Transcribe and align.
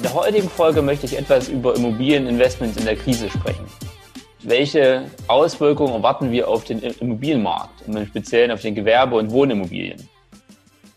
In 0.00 0.04
der 0.04 0.14
heutigen 0.14 0.48
Folge 0.48 0.80
möchte 0.80 1.04
ich 1.04 1.18
etwas 1.18 1.50
über 1.50 1.76
Immobilieninvestments 1.76 2.78
in 2.78 2.86
der 2.86 2.96
Krise 2.96 3.28
sprechen. 3.28 3.66
Welche 4.42 5.04
Auswirkungen 5.28 5.92
erwarten 5.92 6.32
wir 6.32 6.48
auf 6.48 6.64
den 6.64 6.78
Immobilienmarkt 6.78 7.86
und 7.86 7.98
im 7.98 8.06
Speziellen 8.06 8.50
auf 8.50 8.62
den 8.62 8.74
Gewerbe- 8.74 9.16
und 9.16 9.30
Wohnimmobilien? 9.30 10.08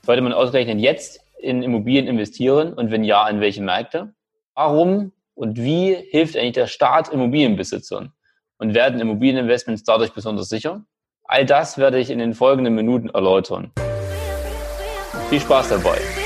Sollte 0.05 0.21
man 0.21 0.31
ausgerechnet 0.31 0.79
jetzt 0.79 1.20
in 1.38 1.63
Immobilien 1.63 2.08
investieren 2.08 2.71
und 2.71 2.92
wenn 2.92 3.04
ja, 3.04 3.28
in 3.28 3.42
welche 3.42 3.62
Märkte? 3.62 4.13
Warum 4.55 5.11
und 5.35 5.57
wie 5.57 5.97
hilft 6.11 6.38
eigentlich 6.38 6.54
der 6.54 6.67
Staat 6.67 7.09
Immobilienbesitzern? 7.09 8.13
Und 8.57 8.73
werden 8.73 9.01
Immobilieninvestments 9.01 9.83
dadurch 9.83 10.13
besonders 10.13 10.47
sicher? 10.47 10.85
All 11.25 11.45
das 11.45 11.77
werde 11.77 11.99
ich 11.99 12.09
in 12.09 12.20
den 12.20 12.33
folgenden 12.33 12.73
Minuten 12.73 13.09
erläutern. 13.09 13.73
Viel 15.29 15.41
Spaß 15.41 15.67
dabei! 15.67 16.23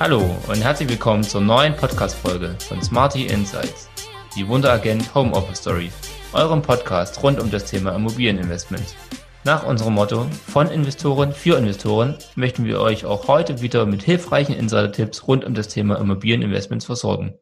Hallo 0.00 0.22
und 0.46 0.62
herzlich 0.62 0.88
willkommen 0.88 1.24
zur 1.24 1.40
neuen 1.40 1.74
Podcast-Folge 1.74 2.54
von 2.68 2.80
Smarty 2.80 3.26
Insights, 3.26 3.90
die 4.36 4.46
Wunderagent 4.46 5.12
Home 5.12 5.32
Office 5.32 5.58
Story, 5.58 5.90
eurem 6.32 6.62
Podcast 6.62 7.20
rund 7.20 7.40
um 7.40 7.50
das 7.50 7.64
Thema 7.64 7.96
Immobilieninvestment. 7.96 8.94
Nach 9.42 9.66
unserem 9.66 9.94
Motto 9.94 10.26
von 10.46 10.70
Investoren 10.70 11.32
für 11.32 11.58
Investoren 11.58 12.16
möchten 12.36 12.64
wir 12.64 12.80
euch 12.80 13.06
auch 13.06 13.26
heute 13.26 13.60
wieder 13.60 13.86
mit 13.86 14.04
hilfreichen 14.04 14.54
Insider-Tipps 14.54 15.26
rund 15.26 15.44
um 15.44 15.54
das 15.54 15.66
Thema 15.66 15.96
Immobilieninvestments 15.96 16.84
versorgen. 16.84 17.34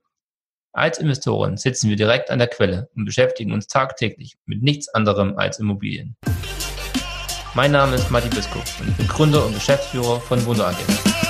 Als 0.73 0.97
Investoren 0.97 1.59
sitzen 1.59 1.91
wir 1.91 1.97
direkt 1.97 2.31
an 2.31 2.39
der 2.39 2.49
Quelle 2.49 2.89
und 2.97 3.05
beschäftigen 3.05 3.53
uns 3.53 3.67
tagtäglich 3.67 4.39
mit 4.47 4.63
nichts 4.63 4.89
anderem 4.89 5.37
als 5.37 5.59
Immobilien. 5.59 6.17
Mein 7.53 7.73
Name 7.73 7.97
ist 7.97 8.11
Matti 8.11 8.31
Biskop 8.31 8.65
und 8.81 8.89
ich 8.89 8.97
bin 8.97 9.09
Gründer 9.09 9.45
und 9.45 9.53
Geschäftsführer 9.53 10.21
von 10.21 10.43
Wunderagent. 10.47 11.26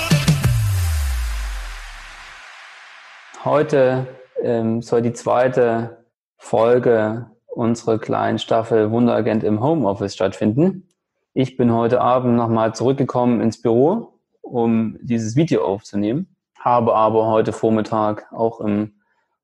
Heute 3.47 4.09
ähm, 4.43 4.83
soll 4.83 5.03
die 5.03 5.13
zweite 5.13 6.05
Folge 6.37 7.31
unserer 7.47 8.01
kleinen 8.01 8.41
Staffel 8.41 8.91
Wunderagent 8.91 9.45
im 9.45 9.63
Homeoffice 9.63 10.15
stattfinden. 10.15 10.89
Ich 11.33 11.57
bin 11.57 11.73
heute 11.73 12.01
Abend 12.01 12.35
nochmal 12.35 12.75
zurückgekommen 12.75 13.41
ins 13.41 13.63
Büro, 13.63 14.19
um 14.43 14.99
dieses 15.01 15.37
Video 15.37 15.65
aufzunehmen, 15.65 16.35
habe 16.59 16.97
aber 16.97 17.29
heute 17.29 17.53
Vormittag 17.53 18.33
auch 18.33 18.59
im 18.61 18.95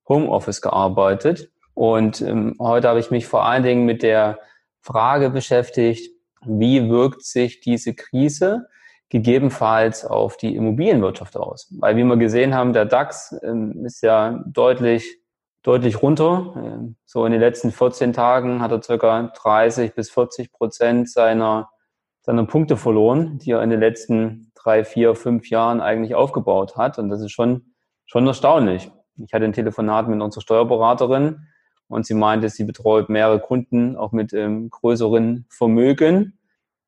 Homeoffice 0.08 0.60
gearbeitet. 0.60 1.52
Und 1.72 2.22
ähm, 2.22 2.56
heute 2.58 2.88
habe 2.88 2.98
ich 2.98 3.12
mich 3.12 3.28
vor 3.28 3.44
allen 3.46 3.62
Dingen 3.62 3.84
mit 3.84 4.02
der 4.02 4.40
Frage 4.80 5.30
beschäftigt, 5.30 6.10
wie 6.44 6.90
wirkt 6.90 7.22
sich 7.22 7.60
diese 7.60 7.94
Krise 7.94 8.66
gegebenenfalls 9.12 10.06
auf 10.06 10.38
die 10.38 10.56
Immobilienwirtschaft 10.56 11.36
aus. 11.36 11.68
Weil 11.78 11.96
wie 11.96 12.04
wir 12.04 12.16
gesehen 12.16 12.54
haben, 12.54 12.72
der 12.72 12.86
DAX 12.86 13.36
ähm, 13.42 13.84
ist 13.84 14.02
ja 14.02 14.42
deutlich, 14.46 15.18
deutlich 15.62 16.00
runter. 16.00 16.54
Ähm, 16.56 16.96
so 17.04 17.26
in 17.26 17.32
den 17.32 17.40
letzten 17.42 17.72
14 17.72 18.14
Tagen 18.14 18.62
hat 18.62 18.72
er 18.72 18.82
circa 18.82 19.24
30 19.24 19.94
bis 19.94 20.10
40 20.10 20.50
Prozent 20.50 21.10
seiner, 21.10 21.68
seiner 22.22 22.46
Punkte 22.46 22.78
verloren, 22.78 23.36
die 23.36 23.50
er 23.50 23.62
in 23.62 23.68
den 23.68 23.80
letzten 23.80 24.50
drei, 24.54 24.82
vier, 24.82 25.14
fünf 25.14 25.50
Jahren 25.50 25.82
eigentlich 25.82 26.14
aufgebaut 26.14 26.78
hat. 26.78 26.98
Und 26.98 27.10
das 27.10 27.20
ist 27.20 27.32
schon, 27.32 27.74
schon 28.06 28.26
erstaunlich. 28.26 28.90
Ich 29.16 29.34
hatte 29.34 29.44
ein 29.44 29.52
Telefonat 29.52 30.08
mit 30.08 30.22
unserer 30.22 30.40
Steuerberaterin 30.40 31.48
und 31.86 32.06
sie 32.06 32.14
meinte, 32.14 32.48
sie 32.48 32.64
betreut 32.64 33.10
mehrere 33.10 33.40
Kunden 33.40 33.94
auch 33.94 34.12
mit 34.12 34.32
ähm, 34.32 34.70
größeren 34.70 35.44
Vermögen 35.50 36.38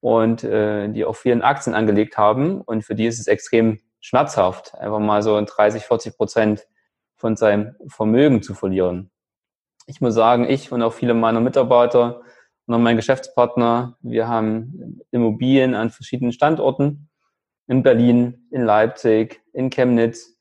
und 0.04 0.44
äh, 0.44 0.90
die 0.90 1.06
auch 1.06 1.16
vielen 1.16 1.40
Aktien 1.40 1.74
angelegt 1.74 2.18
haben. 2.18 2.60
Und 2.60 2.84
für 2.84 2.94
die 2.94 3.06
ist 3.06 3.18
es 3.18 3.26
extrem 3.26 3.80
schmerzhaft, 4.00 4.74
einfach 4.74 4.98
mal 4.98 5.22
so 5.22 5.40
30, 5.42 5.84
40 5.84 6.18
Prozent 6.18 6.66
von 7.16 7.36
seinem 7.36 7.74
Vermögen 7.86 8.42
zu 8.42 8.52
verlieren. 8.52 9.10
Ich 9.86 10.02
muss 10.02 10.12
sagen, 10.12 10.46
ich 10.46 10.70
und 10.70 10.82
auch 10.82 10.92
viele 10.92 11.14
meiner 11.14 11.40
Mitarbeiter 11.40 12.20
und 12.66 12.74
auch 12.74 12.78
mein 12.78 12.96
Geschäftspartner, 12.96 13.96
wir 14.02 14.28
haben 14.28 15.00
Immobilien 15.10 15.74
an 15.74 15.88
verschiedenen 15.88 16.32
Standorten 16.32 17.08
in 17.66 17.82
Berlin, 17.82 18.46
in 18.50 18.62
Leipzig, 18.62 19.40
in 19.54 19.70
Chemnitz. 19.70 20.38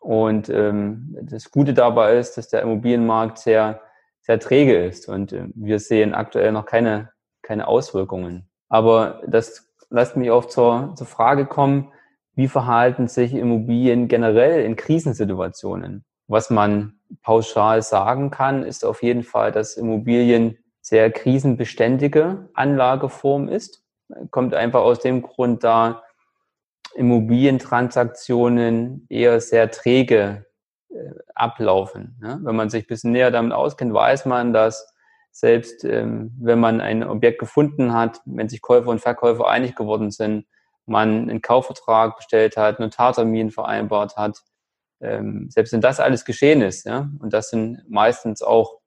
Und 0.00 0.48
ähm, 0.48 1.16
das 1.22 1.52
Gute 1.52 1.74
dabei 1.74 2.18
ist, 2.18 2.36
dass 2.36 2.48
der 2.48 2.62
Immobilienmarkt 2.62 3.38
sehr, 3.38 3.82
sehr 4.20 4.40
träge 4.40 4.84
ist 4.84 5.08
und 5.08 5.32
äh, 5.32 5.46
wir 5.54 5.78
sehen 5.78 6.12
aktuell 6.12 6.50
noch 6.50 6.66
keine, 6.66 7.12
keine 7.40 7.68
Auswirkungen. 7.68 8.49
Aber 8.70 9.20
das 9.26 9.70
lässt 9.90 10.16
mich 10.16 10.30
auch 10.30 10.46
zur, 10.46 10.94
zur 10.96 11.06
Frage 11.06 11.44
kommen, 11.44 11.92
wie 12.34 12.48
verhalten 12.48 13.08
sich 13.08 13.34
Immobilien 13.34 14.08
generell 14.08 14.64
in 14.64 14.76
Krisensituationen? 14.76 16.06
Was 16.28 16.48
man 16.48 16.94
pauschal 17.22 17.82
sagen 17.82 18.30
kann, 18.30 18.62
ist 18.62 18.84
auf 18.84 19.02
jeden 19.02 19.24
Fall, 19.24 19.52
dass 19.52 19.76
Immobilien 19.76 20.56
sehr 20.80 21.10
krisenbeständige 21.10 22.48
Anlageform 22.54 23.48
ist. 23.48 23.84
Kommt 24.30 24.54
einfach 24.54 24.80
aus 24.80 25.00
dem 25.00 25.22
Grund, 25.22 25.64
da 25.64 26.02
Immobilientransaktionen 26.94 29.06
eher 29.08 29.40
sehr 29.40 29.70
träge 29.70 30.46
äh, 30.88 31.10
ablaufen. 31.34 32.16
Ne? 32.20 32.38
Wenn 32.42 32.56
man 32.56 32.70
sich 32.70 32.84
ein 32.84 32.88
bisschen 32.88 33.12
näher 33.12 33.30
damit 33.30 33.52
auskennt, 33.52 33.92
weiß 33.92 34.26
man, 34.26 34.52
dass 34.52 34.89
selbst 35.30 35.84
ähm, 35.84 36.32
wenn 36.40 36.60
man 36.60 36.80
ein 36.80 37.02
Objekt 37.04 37.38
gefunden 37.38 37.92
hat, 37.92 38.20
wenn 38.24 38.48
sich 38.48 38.60
Käufer 38.60 38.88
und 38.88 39.00
Verkäufer 39.00 39.48
einig 39.48 39.76
geworden 39.76 40.10
sind, 40.10 40.46
man 40.86 41.28
einen 41.28 41.42
Kaufvertrag 41.42 42.16
bestellt 42.16 42.56
hat, 42.56 42.80
Notartermin 42.80 43.50
vereinbart 43.50 44.16
hat, 44.16 44.42
ähm, 45.00 45.48
selbst 45.50 45.72
wenn 45.72 45.80
das 45.80 46.00
alles 46.00 46.24
geschehen 46.24 46.62
ist, 46.62 46.84
ja, 46.84 47.08
und 47.20 47.32
das 47.32 47.50
sind 47.50 47.82
meistens 47.88 48.42
auch 48.42 48.80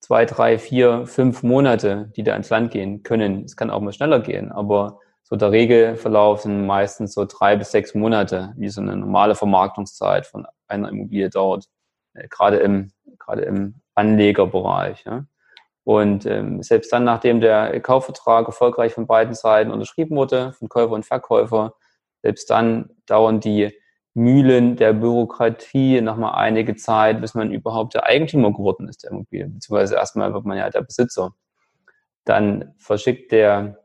zwei, 0.00 0.24
drei, 0.24 0.58
vier, 0.58 1.06
fünf 1.06 1.42
Monate, 1.42 2.10
die 2.16 2.24
da 2.24 2.34
ins 2.34 2.50
Land 2.50 2.72
gehen 2.72 3.02
können. 3.02 3.44
Es 3.44 3.56
kann 3.56 3.70
auch 3.70 3.80
mal 3.80 3.92
schneller 3.92 4.20
gehen, 4.20 4.50
aber 4.50 4.98
so 5.22 5.36
der 5.36 5.52
Regelverlauf 5.52 6.42
sind 6.42 6.66
meistens 6.66 7.14
so 7.14 7.24
drei 7.24 7.56
bis 7.56 7.70
sechs 7.70 7.94
Monate, 7.94 8.52
wie 8.56 8.68
so 8.68 8.80
eine 8.80 8.96
normale 8.96 9.36
Vermarktungszeit 9.36 10.26
von 10.26 10.46
einer 10.66 10.88
Immobilie 10.88 11.30
dauert. 11.30 11.66
Äh, 12.14 12.28
gerade 12.28 12.56
im, 12.58 12.92
gerade 13.18 13.42
im 13.42 13.81
Anlegerbereich. 13.94 15.04
Ja. 15.04 15.24
Und 15.84 16.26
ähm, 16.26 16.62
selbst 16.62 16.92
dann, 16.92 17.04
nachdem 17.04 17.40
der 17.40 17.80
Kaufvertrag 17.80 18.46
erfolgreich 18.46 18.92
von 18.92 19.06
beiden 19.06 19.34
Seiten 19.34 19.70
unterschrieben 19.70 20.16
wurde, 20.16 20.52
von 20.52 20.68
Käufer 20.68 20.92
und 20.92 21.04
Verkäufer, 21.04 21.74
selbst 22.22 22.50
dann 22.50 22.90
dauern 23.06 23.40
die 23.40 23.72
Mühlen 24.14 24.76
der 24.76 24.92
Bürokratie 24.92 26.00
nochmal 26.00 26.34
einige 26.34 26.76
Zeit, 26.76 27.20
bis 27.20 27.34
man 27.34 27.50
überhaupt 27.50 27.94
der 27.94 28.04
Eigentümer 28.04 28.52
geworden 28.52 28.88
ist 28.88 29.02
der 29.02 29.10
Immobilie, 29.10 29.48
beziehungsweise 29.48 29.96
erstmal 29.96 30.32
wird 30.34 30.44
man 30.44 30.58
ja 30.58 30.70
der 30.70 30.82
Besitzer. 30.82 31.34
Dann 32.24 32.74
verschickt 32.78 33.32
der 33.32 33.78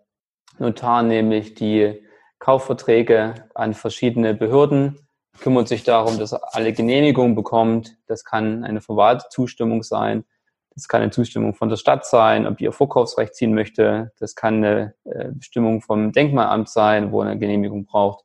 Notar 0.60 1.02
nämlich 1.04 1.56
die 1.56 2.04
Kaufverträge 2.40 3.36
an 3.56 3.74
verschiedene 3.74 4.34
Behörden, 4.34 5.07
kümmert 5.40 5.68
sich 5.68 5.84
darum, 5.84 6.18
dass 6.18 6.34
er 6.34 6.56
alle 6.56 6.74
Genehmigungen 6.74 7.36
bekommt. 7.36 7.98
Das 8.08 8.24
kann 8.24 8.64
eine 8.64 8.82
Verwaltungszustimmung 8.82 9.84
sein. 9.84 10.26
Das 10.74 10.88
kann 10.88 11.02
eine 11.02 11.12
Zustimmung 11.12 11.56
von 11.56 11.70
der 11.70 11.78
Stadt 11.78 12.06
sein, 12.06 12.46
ob 12.46 12.58
die 12.58 12.66
ihr 12.66 12.72
Vorkaufsrecht 12.72 13.34
ziehen 13.34 13.54
möchte. 13.54 14.12
Das 14.20 14.36
kann 14.36 14.64
eine 14.64 14.94
äh, 15.06 15.30
Bestimmung 15.32 15.82
vom 15.82 16.12
Denkmalamt 16.12 16.70
sein, 16.70 17.12
wo 17.12 17.22
er 17.22 17.30
eine 17.30 17.40
Genehmigung 17.40 17.86
braucht. 17.86 18.24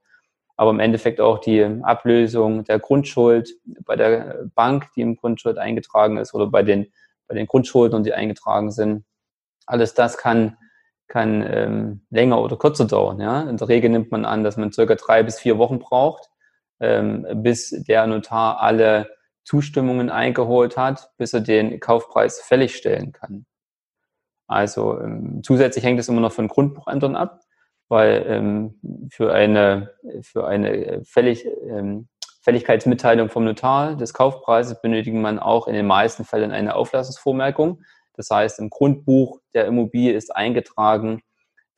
Aber 0.56 0.70
im 0.70 0.80
Endeffekt 0.80 1.20
auch 1.20 1.38
die 1.38 1.62
Ablösung 1.82 2.64
der 2.64 2.78
Grundschuld 2.78 3.48
bei 3.86 3.96
der 3.96 4.44
Bank, 4.54 4.88
die 4.94 5.00
im 5.00 5.16
Grundschuld 5.16 5.56
eingetragen 5.56 6.18
ist, 6.18 6.34
oder 6.34 6.46
bei 6.46 6.62
den, 6.62 6.92
bei 7.26 7.34
den 7.34 7.46
Grundschulden, 7.46 8.04
die 8.04 8.12
eingetragen 8.12 8.70
sind. 8.70 9.04
Alles 9.64 9.94
das 9.94 10.18
kann, 10.18 10.58
kann 11.08 11.42
ähm, 11.48 12.06
länger 12.10 12.42
oder 12.42 12.56
kürzer 12.56 12.84
dauern. 12.84 13.18
Ja? 13.18 13.42
In 13.42 13.56
der 13.56 13.68
Regel 13.68 13.88
nimmt 13.88 14.10
man 14.10 14.26
an, 14.26 14.44
dass 14.44 14.58
man 14.58 14.72
circa 14.72 14.94
drei 14.94 15.22
bis 15.22 15.38
vier 15.38 15.56
Wochen 15.56 15.78
braucht 15.78 16.31
ähm, 16.82 17.26
bis 17.42 17.70
der 17.70 18.06
Notar 18.06 18.60
alle 18.60 19.08
Zustimmungen 19.44 20.10
eingeholt 20.10 20.76
hat, 20.76 21.10
bis 21.16 21.32
er 21.32 21.40
den 21.40 21.80
Kaufpreis 21.80 22.40
fällig 22.40 22.76
stellen 22.76 23.12
kann. 23.12 23.46
Also 24.46 25.00
ähm, 25.00 25.40
zusätzlich 25.42 25.84
hängt 25.84 25.98
es 25.98 26.08
immer 26.08 26.20
noch 26.20 26.32
von 26.32 26.48
Grundbuchämtern 26.48 27.16
ab, 27.16 27.40
weil 27.88 28.24
ähm, 28.26 29.08
für 29.10 29.32
eine, 29.32 29.92
für 30.22 30.46
eine 30.46 31.02
Fällig, 31.04 31.46
ähm, 31.68 32.08
Fälligkeitsmitteilung 32.42 33.28
vom 33.28 33.44
Notar 33.44 33.96
des 33.96 34.12
Kaufpreises 34.12 34.80
benötigt 34.80 35.16
man 35.16 35.38
auch 35.38 35.68
in 35.68 35.74
den 35.74 35.86
meisten 35.86 36.24
Fällen 36.24 36.50
eine 36.50 36.74
Auflassungsvormerkung. 36.74 37.82
Das 38.14 38.28
heißt, 38.30 38.58
im 38.58 38.68
Grundbuch 38.68 39.40
der 39.54 39.66
Immobilie 39.66 40.12
ist 40.12 40.34
eingetragen, 40.34 41.22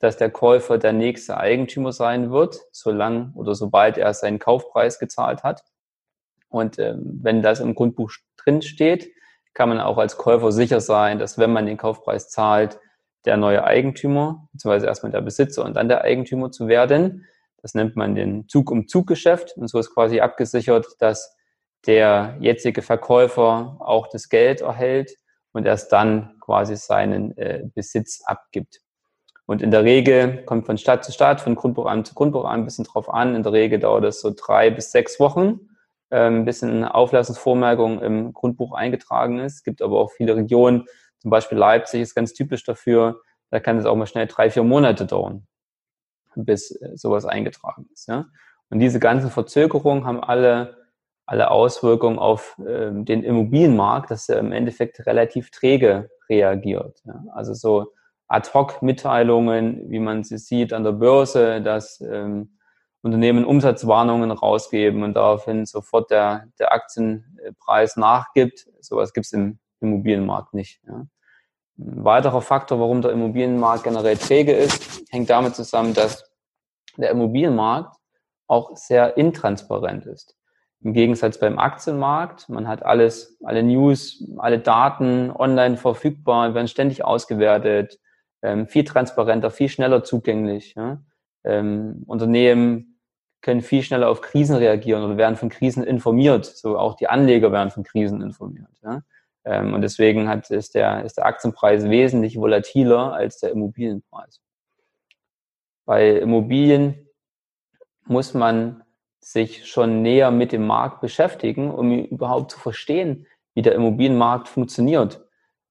dass 0.04 0.18
der 0.18 0.30
Käufer 0.30 0.76
der 0.76 0.92
nächste 0.92 1.38
Eigentümer 1.38 1.90
sein 1.90 2.30
wird, 2.30 2.60
solange 2.72 3.32
oder 3.34 3.54
sobald 3.54 3.96
er 3.96 4.12
seinen 4.12 4.38
Kaufpreis 4.38 4.98
gezahlt 4.98 5.42
hat. 5.42 5.64
Und 6.48 6.78
ähm, 6.78 7.20
wenn 7.22 7.42
das 7.42 7.60
im 7.60 7.74
Grundbuch 7.74 8.12
drin 8.36 8.60
steht, 8.60 9.10
kann 9.54 9.70
man 9.70 9.80
auch 9.80 9.96
als 9.96 10.18
Käufer 10.18 10.52
sicher 10.52 10.80
sein, 10.80 11.18
dass 11.18 11.38
wenn 11.38 11.52
man 11.52 11.64
den 11.64 11.78
Kaufpreis 11.78 12.28
zahlt, 12.28 12.78
der 13.24 13.38
neue 13.38 13.64
Eigentümer, 13.64 14.46
beziehungsweise 14.52 14.86
erstmal 14.86 15.12
der 15.12 15.22
Besitzer 15.22 15.64
und 15.64 15.74
dann 15.74 15.88
der 15.88 16.02
Eigentümer 16.02 16.50
zu 16.50 16.68
werden. 16.68 17.26
Das 17.62 17.72
nennt 17.72 17.96
man 17.96 18.14
den 18.14 18.46
Zug-um-Zug-Geschäft. 18.46 19.56
Und 19.56 19.68
so 19.68 19.78
ist 19.78 19.94
quasi 19.94 20.20
abgesichert, 20.20 20.86
dass 20.98 21.34
der 21.86 22.36
jetzige 22.40 22.82
Verkäufer 22.82 23.78
auch 23.80 24.08
das 24.08 24.28
Geld 24.28 24.60
erhält 24.60 25.16
und 25.52 25.64
erst 25.64 25.90
dann 25.92 26.36
quasi 26.40 26.76
seinen 26.76 27.34
äh, 27.38 27.62
Besitz 27.74 28.22
abgibt. 28.26 28.83
Und 29.46 29.60
in 29.60 29.70
der 29.70 29.84
Regel 29.84 30.42
kommt 30.44 30.66
von 30.66 30.78
Stadt 30.78 31.04
zu 31.04 31.12
Stadt, 31.12 31.40
von 31.40 31.54
Grundbuchamt 31.54 32.06
zu 32.06 32.14
Grundbuchamt 32.14 32.54
ein 32.54 32.64
bisschen 32.64 32.84
drauf 32.84 33.12
an. 33.12 33.34
In 33.34 33.42
der 33.42 33.52
Regel 33.52 33.78
dauert 33.78 34.04
es 34.04 34.20
so 34.20 34.32
drei 34.34 34.70
bis 34.70 34.90
sechs 34.90 35.20
Wochen, 35.20 35.60
ähm, 36.10 36.44
bis 36.44 36.62
eine 36.62 36.94
Auflassungsvormerkung 36.94 38.00
im 38.00 38.32
Grundbuch 38.32 38.72
eingetragen 38.72 39.40
ist. 39.40 39.56
Es 39.56 39.62
gibt 39.62 39.82
aber 39.82 40.00
auch 40.00 40.12
viele 40.12 40.36
Regionen, 40.36 40.86
zum 41.24 41.30
Beispiel 41.30 41.56
Leipzig 41.56 42.02
ist 42.02 42.14
ganz 42.14 42.34
typisch 42.34 42.64
dafür, 42.64 43.22
da 43.50 43.58
kann 43.58 43.78
es 43.78 43.86
auch 43.86 43.96
mal 43.96 44.06
schnell 44.06 44.26
drei, 44.26 44.50
vier 44.50 44.62
Monate 44.62 45.06
dauern, 45.06 45.46
bis 46.34 46.70
äh, 46.70 46.96
sowas 46.96 47.24
eingetragen 47.24 47.88
ist. 47.94 48.08
Ja? 48.08 48.26
Und 48.68 48.80
diese 48.80 49.00
ganzen 49.00 49.30
Verzögerungen 49.30 50.04
haben 50.04 50.22
alle, 50.22 50.76
alle 51.24 51.50
Auswirkungen 51.50 52.18
auf 52.18 52.58
äh, 52.58 52.90
den 52.92 53.22
Immobilienmarkt, 53.22 54.10
dass 54.10 54.28
er 54.28 54.38
im 54.38 54.52
Endeffekt 54.52 55.06
relativ 55.06 55.50
träge 55.50 56.10
reagiert. 56.28 57.00
Ja? 57.06 57.24
Also 57.32 57.54
so 57.54 57.92
Ad-Hoc-Mitteilungen, 58.28 59.90
wie 59.90 59.98
man 59.98 60.24
sie 60.24 60.38
sieht 60.38 60.72
an 60.72 60.84
der 60.84 60.92
Börse, 60.92 61.60
dass 61.60 62.00
ähm, 62.00 62.58
Unternehmen 63.02 63.44
Umsatzwarnungen 63.44 64.30
rausgeben 64.30 65.02
und 65.02 65.14
daraufhin 65.14 65.66
sofort 65.66 66.10
der, 66.10 66.46
der 66.58 66.72
Aktienpreis 66.72 67.96
nachgibt. 67.96 68.66
Sowas 68.80 69.12
gibt 69.12 69.26
es 69.26 69.32
im 69.32 69.58
Immobilienmarkt 69.80 70.54
nicht. 70.54 70.80
Ja. 70.86 71.06
Ein 71.78 72.04
weiterer 72.04 72.40
Faktor, 72.40 72.80
warum 72.80 73.02
der 73.02 73.12
Immobilienmarkt 73.12 73.84
generell 73.84 74.16
träge 74.16 74.52
ist, 74.52 75.04
hängt 75.10 75.28
damit 75.28 75.54
zusammen, 75.54 75.92
dass 75.92 76.24
der 76.96 77.10
Immobilienmarkt 77.10 77.96
auch 78.46 78.76
sehr 78.76 79.16
intransparent 79.16 80.06
ist. 80.06 80.36
Im 80.80 80.92
Gegensatz 80.92 81.38
beim 81.38 81.58
Aktienmarkt, 81.58 82.48
man 82.48 82.68
hat 82.68 82.84
alles, 82.84 83.38
alle 83.42 83.62
News, 83.62 84.24
alle 84.38 84.58
Daten 84.58 85.30
online 85.30 85.76
verfügbar, 85.76 86.54
werden 86.54 86.68
ständig 86.68 87.04
ausgewertet, 87.04 87.98
ähm, 88.44 88.68
viel 88.68 88.84
transparenter, 88.84 89.50
viel 89.50 89.70
schneller 89.70 90.04
zugänglich. 90.04 90.74
Ja? 90.76 91.02
Ähm, 91.44 92.04
Unternehmen 92.06 93.00
können 93.40 93.62
viel 93.62 93.82
schneller 93.82 94.10
auf 94.10 94.20
Krisen 94.20 94.56
reagieren 94.56 95.02
oder 95.02 95.16
werden 95.16 95.36
von 95.36 95.48
Krisen 95.48 95.82
informiert. 95.82 96.44
So 96.44 96.78
auch 96.78 96.94
die 96.94 97.08
Anleger 97.08 97.52
werden 97.52 97.70
von 97.70 97.84
Krisen 97.84 98.20
informiert. 98.20 98.70
Ja? 98.82 99.02
Ähm, 99.44 99.72
und 99.72 99.80
deswegen 99.80 100.28
hat, 100.28 100.50
ist, 100.50 100.74
der, 100.74 101.04
ist 101.04 101.16
der 101.16 101.24
Aktienpreis 101.24 101.88
wesentlich 101.88 102.36
volatiler 102.36 103.14
als 103.14 103.38
der 103.38 103.50
Immobilienpreis. 103.50 104.40
Bei 105.86 106.10
Immobilien 106.10 107.08
muss 108.06 108.34
man 108.34 108.82
sich 109.20 109.66
schon 109.66 110.02
näher 110.02 110.30
mit 110.30 110.52
dem 110.52 110.66
Markt 110.66 111.00
beschäftigen, 111.00 111.70
um 111.70 112.04
überhaupt 112.04 112.50
zu 112.50 112.58
verstehen, 112.58 113.26
wie 113.54 113.62
der 113.62 113.74
Immobilienmarkt 113.74 114.48
funktioniert. 114.48 115.24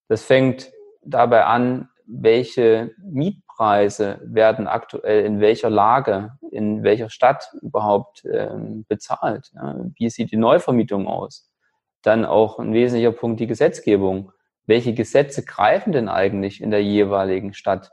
Das 0.08 0.24
fängt 0.24 0.72
dabei 1.04 1.46
an, 1.46 1.90
welche 2.06 2.92
Mietpreise 3.04 4.20
werden 4.24 4.68
aktuell 4.68 5.26
in 5.26 5.40
welcher 5.40 5.70
Lage, 5.70 6.38
in 6.52 6.84
welcher 6.84 7.10
Stadt 7.10 7.50
überhaupt 7.62 8.26
ähm, 8.26 8.86
bezahlt? 8.88 9.52
Ja? 9.56 9.76
Wie 9.96 10.10
sieht 10.10 10.32
die 10.32 10.38
Neuvermietung 10.38 11.08
aus? 11.08 11.50
Dann 12.02 12.26
auch 12.26 12.60
ein 12.60 12.74
wesentlicher 12.74 13.12
Punkt 13.12 13.40
die 13.40 13.48
Gesetzgebung. 13.48 14.32
Welche 14.66 14.94
Gesetze 14.94 15.44
greifen 15.44 15.92
denn 15.92 16.10
eigentlich 16.10 16.62
in 16.62 16.72
der 16.72 16.84
jeweiligen 16.84 17.54
Stadt 17.54 17.92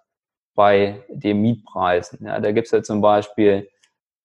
bei 0.55 1.05
den 1.09 1.41
Mietpreisen? 1.41 2.27
Ja, 2.27 2.41
da 2.41 2.53
gibt 2.53 2.67
es 2.67 2.73
ja 2.73 2.83
zum 2.83 3.01
Beispiel 3.01 3.69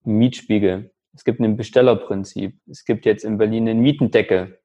einen 0.05 0.17
Mietspiegel. 0.17 0.91
Es 1.13 1.23
gibt 1.23 1.39
ein 1.39 1.57
Bestellerprinzip. 1.57 2.59
Es 2.69 2.85
gibt 2.85 3.05
jetzt 3.05 3.23
in 3.23 3.37
Berlin 3.37 3.69
einen 3.69 3.81
Mietendeckel. 3.81 4.59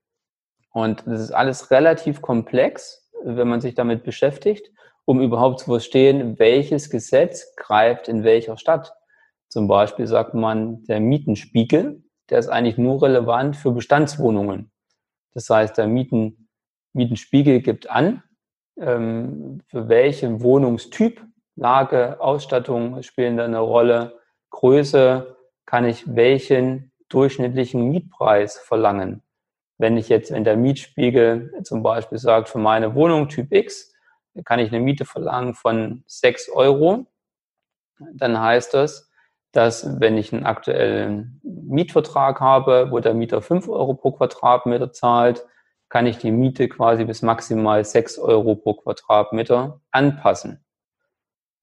Und 0.72 1.06
das 1.06 1.20
ist 1.20 1.32
alles 1.32 1.70
relativ 1.70 2.22
komplex, 2.22 3.10
wenn 3.22 3.48
man 3.48 3.60
sich 3.60 3.74
damit 3.74 4.04
beschäftigt 4.04 4.70
um 5.04 5.20
überhaupt 5.20 5.60
zu 5.60 5.66
verstehen, 5.66 6.38
welches 6.38 6.90
Gesetz 6.90 7.54
greift 7.56 8.08
in 8.08 8.24
welcher 8.24 8.56
Stadt. 8.56 8.92
Zum 9.48 9.66
Beispiel 9.66 10.06
sagt 10.06 10.34
man, 10.34 10.84
der 10.84 11.00
Mietenspiegel, 11.00 12.02
der 12.30 12.38
ist 12.38 12.48
eigentlich 12.48 12.78
nur 12.78 13.02
relevant 13.02 13.56
für 13.56 13.72
Bestandswohnungen. 13.72 14.70
Das 15.32 15.50
heißt, 15.50 15.76
der 15.76 15.86
Mieten, 15.86 16.48
Mietenspiegel 16.92 17.60
gibt 17.60 17.90
an, 17.90 18.22
ähm, 18.78 19.60
für 19.66 19.88
welchen 19.88 20.42
Wohnungstyp, 20.42 21.20
Lage, 21.56 22.20
Ausstattung 22.20 23.02
spielen 23.02 23.36
da 23.36 23.44
eine 23.44 23.58
Rolle, 23.58 24.18
Größe, 24.50 25.36
kann 25.66 25.84
ich 25.84 26.14
welchen 26.14 26.92
durchschnittlichen 27.08 27.90
Mietpreis 27.90 28.58
verlangen. 28.58 29.22
Wenn 29.78 29.96
ich 29.96 30.08
jetzt, 30.08 30.32
wenn 30.32 30.44
der 30.44 30.56
Mietspiegel 30.56 31.52
zum 31.64 31.82
Beispiel 31.82 32.18
sagt, 32.18 32.48
für 32.48 32.58
meine 32.58 32.94
Wohnung 32.94 33.28
Typ 33.28 33.52
X 33.52 33.89
kann 34.44 34.60
ich 34.60 34.70
eine 34.72 34.80
Miete 34.80 35.04
verlangen 35.04 35.54
von 35.54 36.04
6 36.06 36.50
Euro. 36.50 37.06
Dann 38.14 38.40
heißt 38.40 38.74
das, 38.74 39.10
dass 39.52 40.00
wenn 40.00 40.16
ich 40.16 40.32
einen 40.32 40.46
aktuellen 40.46 41.40
Mietvertrag 41.42 42.40
habe, 42.40 42.90
wo 42.90 43.00
der 43.00 43.14
Mieter 43.14 43.42
5 43.42 43.68
Euro 43.68 43.94
pro 43.94 44.12
Quadratmeter 44.12 44.92
zahlt, 44.92 45.44
kann 45.88 46.06
ich 46.06 46.18
die 46.18 46.30
Miete 46.30 46.68
quasi 46.68 47.04
bis 47.04 47.22
maximal 47.22 47.84
6 47.84 48.18
Euro 48.18 48.54
pro 48.54 48.74
Quadratmeter 48.74 49.80
anpassen. 49.90 50.64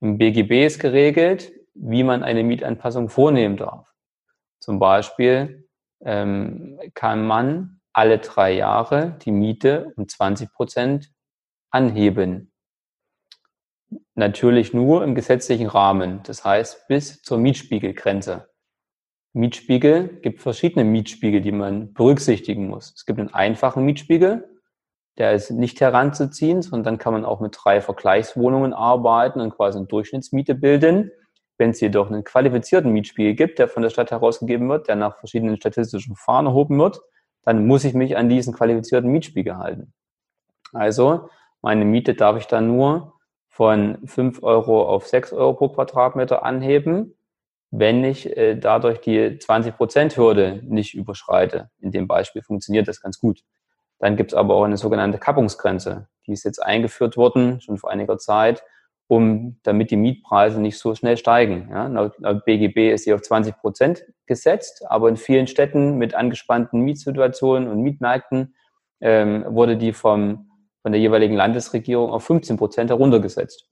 Im 0.02 0.18
BGB 0.18 0.66
ist 0.66 0.80
geregelt, 0.80 1.52
wie 1.74 2.04
man 2.04 2.24
eine 2.24 2.44
Mietanpassung 2.44 3.10
vornehmen 3.10 3.58
darf. 3.58 3.94
Zum 4.60 4.80
Beispiel 4.80 5.68
ähm, 6.02 6.80
kann 6.94 7.26
man 7.26 7.80
alle 7.94 8.20
drei 8.20 8.52
Jahre 8.52 9.18
die 9.24 9.32
Miete 9.32 9.94
um 9.96 10.08
20 10.08 10.52
Prozent 10.52 11.12
anheben. 11.72 12.52
Natürlich 14.16 14.74
nur 14.74 15.04
im 15.04 15.16
gesetzlichen 15.16 15.68
Rahmen, 15.68 16.22
das 16.24 16.44
heißt 16.44 16.88
bis 16.88 17.22
zur 17.22 17.38
Mietspiegelgrenze. 17.38 18.50
Mietspiegel 19.34 20.20
gibt 20.22 20.42
verschiedene 20.42 20.84
Mietspiegel, 20.84 21.42
die 21.42 21.52
man 21.52 21.94
berücksichtigen 21.94 22.68
muss. 22.68 22.94
Es 22.96 23.06
gibt 23.06 23.20
einen 23.20 23.34
einfachen 23.34 23.86
Mietspiegel, 23.86 24.50
der 25.18 25.34
ist 25.34 25.52
nicht 25.52 25.80
heranzuziehen, 25.82 26.62
sondern 26.62 26.84
dann 26.84 26.98
kann 26.98 27.14
man 27.14 27.26
auch 27.26 27.40
mit 27.40 27.58
drei 27.58 27.82
Vergleichswohnungen 27.82 28.74
arbeiten 28.74 29.42
und 29.42 29.56
quasi 29.56 29.78
eine 29.78 29.88
Durchschnittsmiete 29.88 30.56
bilden. 30.56 31.12
Wenn 31.58 31.72
es 31.72 31.80
jedoch 31.80 32.08
einen 32.08 32.24
qualifizierten 32.24 32.92
Mietspiegel 32.92 33.34
gibt, 33.34 33.58
der 33.58 33.68
von 33.68 33.82
der 33.82 33.90
Stadt 33.90 34.12
herausgegeben 34.12 34.70
wird, 34.70 34.88
der 34.88 34.96
nach 34.96 35.18
verschiedenen 35.18 35.58
statistischen 35.58 36.16
Verfahren 36.16 36.46
erhoben 36.46 36.78
wird, 36.78 37.02
dann 37.44 37.66
muss 37.66 37.84
ich 37.84 37.94
mich 37.94 38.16
an 38.16 38.30
diesen 38.30 38.54
qualifizierten 38.54 39.10
Mietspiegel 39.10 39.58
halten. 39.58 39.94
Also 40.74 41.30
meine 41.62 41.86
Miete 41.86 42.14
darf 42.14 42.38
ich 42.38 42.46
dann 42.46 42.68
nur 42.68 43.17
von 43.58 43.98
5 44.06 44.44
Euro 44.44 44.84
auf 44.84 45.08
6 45.08 45.34
Euro 45.34 45.54
pro 45.54 45.70
Quadratmeter 45.70 46.46
anheben, 46.46 47.16
wenn 47.72 48.04
ich 48.04 48.38
äh, 48.38 48.54
dadurch 48.54 49.02
die 49.02 49.20
20%-Hürde 49.20 50.62
nicht 50.64 50.94
überschreite. 50.94 51.72
In 51.80 51.90
dem 51.92 52.08
Beispiel 52.08 52.44
funktioniert 52.44 52.88
das 52.88 53.02
ganz 53.02 53.20
gut. 53.20 53.40
Dann 53.98 54.16
gibt 54.16 54.32
es 54.32 54.38
aber 54.38 54.54
auch 54.54 54.64
eine 54.64 54.78
sogenannte 54.78 55.18
Kappungsgrenze. 55.18 56.08
Die 56.28 56.34
ist 56.34 56.46
jetzt 56.46 56.62
eingeführt 56.62 57.18
worden, 57.18 57.60
schon 57.60 57.80
vor 57.80 57.90
einiger 57.90 58.20
Zeit, 58.20 58.64
um, 59.08 59.60
damit 59.64 59.90
die 59.90 59.98
Mietpreise 59.98 60.62
nicht 60.62 60.78
so 60.78 60.94
schnell 60.94 61.18
steigen. 61.18 61.70
Ja, 61.72 61.88
laut, 61.88 62.46
BGB 62.46 62.94
ist 62.94 63.06
sie 63.06 63.14
auf 63.16 63.24
20 63.24 63.58
Prozent 63.58 64.06
gesetzt, 64.28 64.84
aber 64.88 65.10
in 65.10 65.18
vielen 65.18 65.48
Städten 65.48 65.98
mit 65.98 66.14
angespannten 66.14 66.82
Mietsituationen 66.82 67.68
und 67.70 67.82
Mietmärkten 67.82 68.54
ähm, 69.02 69.46
wurde 69.48 69.78
die 69.78 69.94
vom 69.94 70.47
von 70.88 70.94
der 70.94 71.02
jeweiligen 71.02 71.36
Landesregierung 71.36 72.12
auf 72.12 72.24
15 72.24 72.56
Prozent 72.56 72.90
heruntergesetzt. 72.90 73.68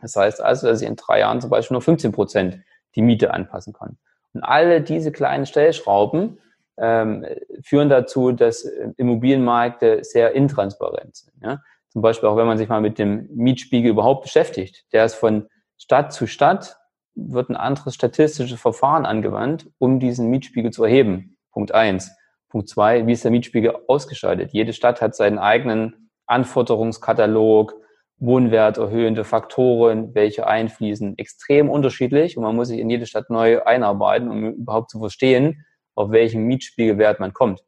Das 0.00 0.14
heißt 0.14 0.40
also, 0.40 0.68
dass 0.68 0.80
ich 0.80 0.86
in 0.86 0.94
drei 0.94 1.18
Jahren 1.18 1.40
zum 1.40 1.50
Beispiel 1.50 1.74
nur 1.74 1.82
15 1.82 2.12
Prozent 2.12 2.60
die 2.94 3.02
Miete 3.02 3.34
anpassen 3.34 3.72
kann. 3.72 3.98
Und 4.32 4.44
alle 4.44 4.80
diese 4.80 5.10
kleinen 5.10 5.46
Stellschrauben 5.46 6.38
ähm, 6.78 7.26
führen 7.64 7.88
dazu, 7.88 8.30
dass 8.30 8.62
Immobilienmärkte 8.96 10.04
sehr 10.04 10.36
intransparent 10.36 11.16
sind. 11.16 11.32
Ja? 11.42 11.62
Zum 11.88 12.00
Beispiel 12.00 12.28
auch, 12.28 12.36
wenn 12.36 12.46
man 12.46 12.58
sich 12.58 12.68
mal 12.68 12.80
mit 12.80 13.00
dem 13.00 13.28
Mietspiegel 13.34 13.90
überhaupt 13.90 14.22
beschäftigt. 14.22 14.84
Der 14.92 15.04
ist 15.04 15.16
von 15.16 15.48
Stadt 15.78 16.12
zu 16.12 16.28
Stadt, 16.28 16.76
wird 17.16 17.50
ein 17.50 17.56
anderes 17.56 17.96
statistisches 17.96 18.60
Verfahren 18.60 19.04
angewandt, 19.04 19.68
um 19.78 19.98
diesen 19.98 20.28
Mietspiegel 20.28 20.70
zu 20.70 20.84
erheben. 20.84 21.38
Punkt 21.50 21.74
eins. 21.74 22.16
Punkt 22.50 22.68
zwei, 22.68 23.04
wie 23.08 23.12
ist 23.14 23.24
der 23.24 23.32
Mietspiegel 23.32 23.76
ausgeschaltet? 23.88 24.52
Jede 24.52 24.72
Stadt 24.72 25.02
hat 25.02 25.16
seinen 25.16 25.40
eigenen 25.40 26.05
Anforderungskatalog, 26.26 27.74
wohnwerterhöhende 28.18 29.24
Faktoren, 29.24 30.14
welche 30.14 30.46
einfließen, 30.46 31.18
extrem 31.18 31.68
unterschiedlich 31.68 32.36
und 32.36 32.44
man 32.44 32.56
muss 32.56 32.68
sich 32.68 32.80
in 32.80 32.88
jede 32.88 33.06
Stadt 33.06 33.30
neu 33.30 33.62
einarbeiten, 33.62 34.30
um 34.30 34.44
überhaupt 34.54 34.90
zu 34.90 34.98
verstehen, 34.98 35.64
auf 35.94 36.10
welchen 36.10 36.44
Mietspiegelwert 36.44 37.20
man 37.20 37.32
kommt. 37.32 37.62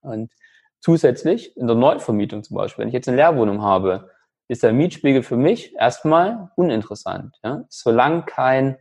Und 0.00 0.30
zusätzlich 0.80 1.56
in 1.56 1.66
der 1.66 1.76
Neuvermietung 1.76 2.42
zum 2.42 2.56
Beispiel, 2.56 2.82
wenn 2.82 2.88
ich 2.88 2.94
jetzt 2.94 3.08
eine 3.08 3.16
Leerwohnung 3.16 3.62
habe, 3.62 4.10
ist 4.48 4.62
der 4.62 4.72
Mietspiegel 4.72 5.22
für 5.22 5.36
mich 5.36 5.74
erstmal 5.74 6.50
uninteressant. 6.56 7.36
Ja? 7.42 7.64
Solange 7.68 8.22
kein 8.22 8.78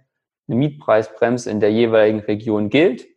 Mietpreisbremse 0.47 1.49
in 1.49 1.59
der 1.59 1.71
jeweiligen 1.71 2.19
Region 2.19 2.69
gilt, 2.69 3.07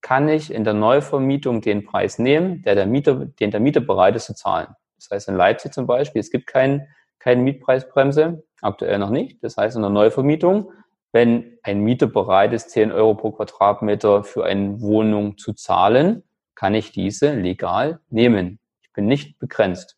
kann 0.00 0.28
ich 0.28 0.52
in 0.52 0.64
der 0.64 0.74
Neuvermietung 0.74 1.60
den 1.60 1.84
Preis 1.84 2.18
nehmen, 2.18 2.62
der 2.62 2.74
der 2.74 2.86
Mieter, 2.86 3.26
den 3.26 3.50
der 3.50 3.60
Mieter 3.60 3.80
bereit 3.80 4.16
ist 4.16 4.26
zu 4.26 4.34
zahlen. 4.34 4.74
Das 5.08 5.16
heißt 5.16 5.28
in 5.28 5.36
Leipzig 5.36 5.72
zum 5.72 5.86
Beispiel, 5.86 6.20
es 6.20 6.30
gibt 6.30 6.46
kein, 6.46 6.88
keine 7.18 7.42
Mietpreisbremse, 7.42 8.44
aktuell 8.62 8.98
noch 8.98 9.10
nicht. 9.10 9.42
Das 9.42 9.56
heißt 9.56 9.76
in 9.76 9.82
der 9.82 9.90
Neuvermietung, 9.90 10.72
wenn 11.12 11.58
ein 11.62 11.80
Mieter 11.80 12.06
bereit 12.06 12.52
ist, 12.52 12.70
10 12.70 12.90
Euro 12.90 13.14
pro 13.14 13.30
Quadratmeter 13.30 14.24
für 14.24 14.44
eine 14.44 14.80
Wohnung 14.80 15.38
zu 15.38 15.52
zahlen, 15.52 16.24
kann 16.54 16.74
ich 16.74 16.92
diese 16.92 17.34
legal 17.34 18.00
nehmen. 18.10 18.58
Ich 18.82 18.92
bin 18.92 19.06
nicht 19.06 19.38
begrenzt. 19.38 19.96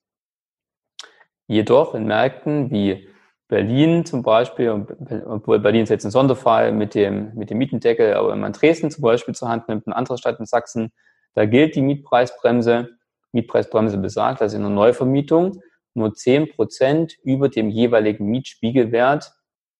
Jedoch 1.47 1.95
in 1.95 2.07
Märkten 2.07 2.71
wie 2.71 3.09
Berlin 3.49 4.05
zum 4.05 4.23
Beispiel, 4.23 4.87
obwohl 5.27 5.61
Berlin 5.61 5.85
ist 5.85 5.91
jetzt 5.91 6.05
ein 6.05 6.11
Sonderfall 6.11 6.73
mit 6.73 6.95
dem, 6.95 7.33
mit 7.35 7.51
dem 7.51 7.59
Mietendeckel, 7.59 8.15
aber 8.15 8.33
wenn 8.33 8.41
man 8.41 8.53
Dresden 8.53 8.91
zum 8.91 9.03
Beispiel 9.03 9.35
zur 9.35 9.49
Hand 9.49 9.69
nimmt, 9.69 9.87
eine 9.87 9.95
andere 9.95 10.19
Stadt 10.19 10.41
in 10.41 10.47
Sachsen, 10.47 10.93
da 11.35 11.45
gilt 11.45 11.77
die 11.77 11.83
Mietpreisbremse. 11.83 12.96
Mietpreisbremse 13.37 13.99
besagt, 13.99 14.41
dass 14.41 14.55
in 14.55 14.63
der 14.63 14.71
Neuvermietung 14.71 15.63
nur 15.95 16.15
zehn 16.15 16.49
Prozent 16.49 17.17
über 17.23 17.49
dem 17.49 17.71
jeweiligen 17.71 18.27
Mietspiegelwert 18.27 19.33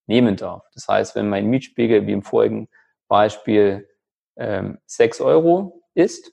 nehmen 0.07 0.37
darf. 0.37 0.63
Das 0.75 0.89
heißt, 0.89 1.15
wenn 1.15 1.29
mein 1.29 1.47
Mietspiegel 1.47 2.07
wie 2.07 2.13
im 2.13 2.23
vorigen 2.23 2.69
Beispiel 3.09 3.89
ähm, 4.37 4.79
6 4.87 5.21
Euro 5.21 5.83
ist, 5.95 6.33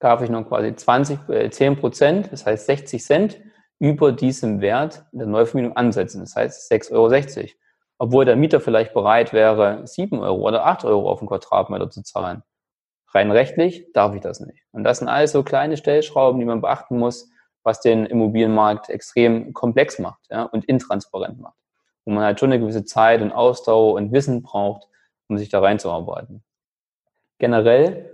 darf 0.00 0.22
ich 0.22 0.30
noch 0.30 0.46
quasi 0.48 0.74
20, 0.74 1.28
äh, 1.28 1.50
10 1.50 1.76
Prozent, 1.76 2.32
das 2.32 2.46
heißt 2.46 2.66
60 2.66 3.02
Cent 3.02 3.40
über 3.78 4.12
diesem 4.12 4.60
Wert 4.60 5.04
der 5.12 5.26
Neuvermietung 5.26 5.76
ansetzen. 5.76 6.20
Das 6.20 6.34
heißt 6.34 6.70
6,60 6.70 6.92
Euro. 6.92 7.48
Obwohl 8.00 8.24
der 8.24 8.36
Mieter 8.36 8.60
vielleicht 8.60 8.92
bereit 8.94 9.32
wäre, 9.32 9.86
7 9.86 10.18
Euro 10.20 10.46
oder 10.46 10.66
8 10.66 10.84
Euro 10.84 11.10
auf 11.10 11.20
den 11.20 11.28
Quadratmeter 11.28 11.90
zu 11.90 12.02
zahlen. 12.02 12.42
Rein 13.14 13.30
rechtlich 13.30 13.92
darf 13.92 14.14
ich 14.14 14.20
das 14.20 14.40
nicht. 14.40 14.62
Und 14.72 14.84
das 14.84 14.98
sind 14.98 15.08
alles 15.08 15.32
so 15.32 15.42
kleine 15.42 15.76
Stellschrauben, 15.76 16.38
die 16.38 16.46
man 16.46 16.60
beachten 16.60 16.98
muss, 16.98 17.30
was 17.62 17.80
den 17.80 18.06
Immobilienmarkt 18.06 18.90
extrem 18.90 19.52
komplex 19.54 19.98
macht 19.98 20.20
ja, 20.30 20.42
und 20.42 20.64
intransparent 20.66 21.40
macht. 21.40 21.56
Wo 22.04 22.12
man 22.12 22.24
halt 22.24 22.40
schon 22.40 22.52
eine 22.52 22.60
gewisse 22.60 22.84
Zeit 22.84 23.22
und 23.22 23.32
Ausdauer 23.32 23.94
und 23.94 24.12
Wissen 24.12 24.42
braucht, 24.42 24.88
um 25.28 25.38
sich 25.38 25.48
da 25.48 25.60
reinzuarbeiten. 25.60 26.42
Generell 27.38 28.10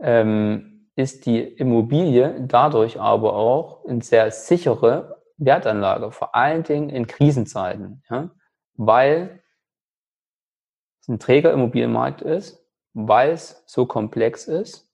ähm, 0.00 0.88
ist 0.96 1.26
die 1.26 1.40
Immobilie 1.40 2.44
dadurch 2.46 3.00
aber 3.00 3.34
auch 3.34 3.84
eine 3.84 4.02
sehr 4.02 4.30
sichere 4.30 5.22
Wertanlage, 5.36 6.12
vor 6.12 6.34
allen 6.34 6.62
Dingen 6.62 6.88
in 6.88 7.06
Krisenzeiten, 7.06 8.02
ja? 8.10 8.30
weil 8.74 9.42
es 11.00 11.08
ein 11.08 11.18
Trägerimmobilienmarkt 11.18 12.22
ist, 12.22 12.61
weil 12.94 13.30
es 13.30 13.62
so 13.66 13.86
komplex 13.86 14.46
ist. 14.46 14.88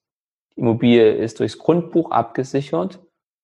Die 0.54 0.60
Immobilie 0.60 1.12
ist 1.12 1.40
durchs 1.40 1.58
Grundbuch 1.58 2.10
abgesichert 2.10 3.00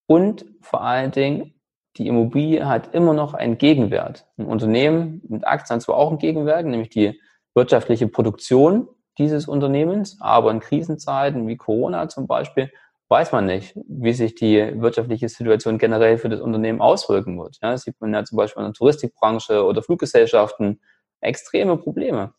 und 0.06 0.46
vor 0.60 0.82
allen 0.82 1.10
Dingen 1.10 1.54
die 1.96 2.08
Immobilie 2.08 2.66
hat 2.66 2.92
immer 2.92 3.14
noch 3.14 3.34
einen 3.34 3.56
Gegenwert. 3.56 4.26
Ein 4.36 4.46
Unternehmen 4.46 5.22
mit 5.28 5.46
Aktien 5.46 5.76
hat 5.76 5.82
zwar 5.82 5.96
auch 5.96 6.08
einen 6.08 6.18
Gegenwert, 6.18 6.66
nämlich 6.66 6.88
die 6.88 7.20
wirtschaftliche 7.54 8.08
Produktion, 8.08 8.88
dieses 9.16 9.46
Unternehmens, 9.46 10.16
aber 10.20 10.50
in 10.50 10.58
Krisenzeiten 10.58 11.46
wie 11.46 11.56
Corona 11.56 12.08
zum 12.08 12.26
Beispiel 12.26 12.72
weiß 13.08 13.30
man 13.30 13.46
nicht, 13.46 13.78
wie 13.86 14.12
sich 14.12 14.34
die 14.34 14.80
wirtschaftliche 14.80 15.28
Situation 15.28 15.78
generell 15.78 16.18
für 16.18 16.28
das 16.28 16.40
Unternehmen 16.40 16.80
auswirken 16.80 17.38
wird. 17.38 17.58
Ja, 17.62 17.70
das 17.70 17.82
sieht 17.82 18.00
man 18.00 18.12
ja 18.12 18.24
zum 18.24 18.36
Beispiel 18.36 18.62
in 18.62 18.68
der 18.68 18.74
Touristikbranche 18.74 19.64
oder 19.64 19.82
Fluggesellschaften 19.82 20.80
extreme 21.20 21.76
Probleme. 21.76 22.34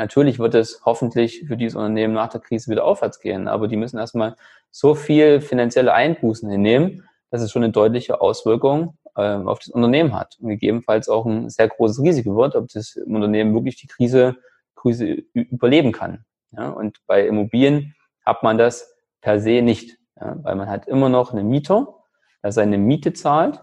Natürlich 0.00 0.38
wird 0.38 0.54
es 0.54 0.80
hoffentlich 0.86 1.44
für 1.46 1.58
dieses 1.58 1.76
Unternehmen 1.76 2.14
nach 2.14 2.30
der 2.30 2.40
Krise 2.40 2.70
wieder 2.70 2.86
aufwärts 2.86 3.20
gehen, 3.20 3.48
aber 3.48 3.68
die 3.68 3.76
müssen 3.76 3.98
erstmal 3.98 4.34
so 4.70 4.94
viel 4.94 5.42
finanzielle 5.42 5.92
Einbußen 5.92 6.48
hinnehmen, 6.48 7.06
dass 7.30 7.42
es 7.42 7.52
schon 7.52 7.62
eine 7.62 7.70
deutliche 7.70 8.22
Auswirkung 8.22 8.96
äh, 9.14 9.34
auf 9.34 9.58
das 9.58 9.68
Unternehmen 9.68 10.18
hat 10.18 10.38
und 10.40 10.48
gegebenenfalls 10.48 11.10
auch 11.10 11.26
ein 11.26 11.50
sehr 11.50 11.68
großes 11.68 12.02
Risiko 12.02 12.34
wird, 12.34 12.56
ob 12.56 12.68
das 12.68 12.96
Unternehmen 12.96 13.52
wirklich 13.52 13.76
die 13.76 13.88
Krise 13.88 14.36
Krise 14.74 15.22
überleben 15.34 15.92
kann. 15.92 16.24
Ja, 16.52 16.70
und 16.70 16.96
bei 17.06 17.26
Immobilien 17.26 17.94
hat 18.24 18.42
man 18.42 18.56
das 18.56 18.96
per 19.20 19.38
se 19.38 19.60
nicht, 19.60 19.98
ja, 20.18 20.34
weil 20.42 20.56
man 20.56 20.70
hat 20.70 20.88
immer 20.88 21.10
noch 21.10 21.34
einen 21.34 21.46
Mieter, 21.46 21.94
der 22.42 22.52
seine 22.52 22.78
Miete 22.78 23.12
zahlt 23.12 23.60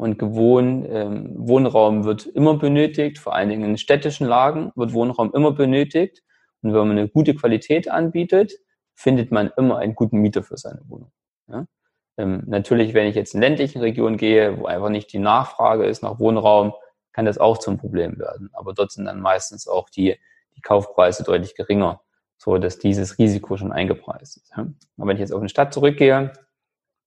und 0.00 0.18
Gewohn, 0.18 0.86
ähm, 0.88 1.34
Wohnraum 1.36 2.04
wird 2.04 2.24
immer 2.24 2.56
benötigt, 2.56 3.18
vor 3.18 3.34
allen 3.34 3.50
Dingen 3.50 3.64
in 3.64 3.76
städtischen 3.76 4.26
Lagen 4.26 4.72
wird 4.74 4.94
Wohnraum 4.94 5.30
immer 5.34 5.52
benötigt. 5.52 6.22
Und 6.62 6.72
wenn 6.72 6.88
man 6.88 6.92
eine 6.92 7.08
gute 7.08 7.34
Qualität 7.34 7.90
anbietet, 7.90 8.54
findet 8.94 9.30
man 9.30 9.50
immer 9.58 9.76
einen 9.76 9.94
guten 9.94 10.16
Mieter 10.16 10.42
für 10.42 10.56
seine 10.56 10.80
Wohnung. 10.88 11.12
Ja? 11.48 11.66
Ähm, 12.16 12.44
natürlich, 12.46 12.94
wenn 12.94 13.08
ich 13.08 13.14
jetzt 13.14 13.34
in 13.34 13.42
ländlichen 13.42 13.82
Regionen 13.82 14.16
gehe, 14.16 14.58
wo 14.58 14.64
einfach 14.64 14.88
nicht 14.88 15.12
die 15.12 15.18
Nachfrage 15.18 15.84
ist 15.84 16.02
nach 16.02 16.18
Wohnraum, 16.18 16.72
kann 17.12 17.26
das 17.26 17.36
auch 17.36 17.58
zum 17.58 17.76
Problem 17.76 18.18
werden. 18.18 18.48
Aber 18.54 18.72
dort 18.72 18.92
sind 18.92 19.04
dann 19.04 19.20
meistens 19.20 19.68
auch 19.68 19.90
die, 19.90 20.16
die 20.56 20.62
Kaufpreise 20.62 21.24
deutlich 21.24 21.54
geringer, 21.54 22.00
so 22.38 22.56
dass 22.56 22.78
dieses 22.78 23.18
Risiko 23.18 23.58
schon 23.58 23.70
eingepreist 23.70 24.38
ist. 24.38 24.52
Aber 24.56 24.72
wenn 24.96 25.16
ich 25.16 25.20
jetzt 25.20 25.34
auf 25.34 25.40
eine 25.40 25.50
Stadt 25.50 25.74
zurückgehe, 25.74 26.32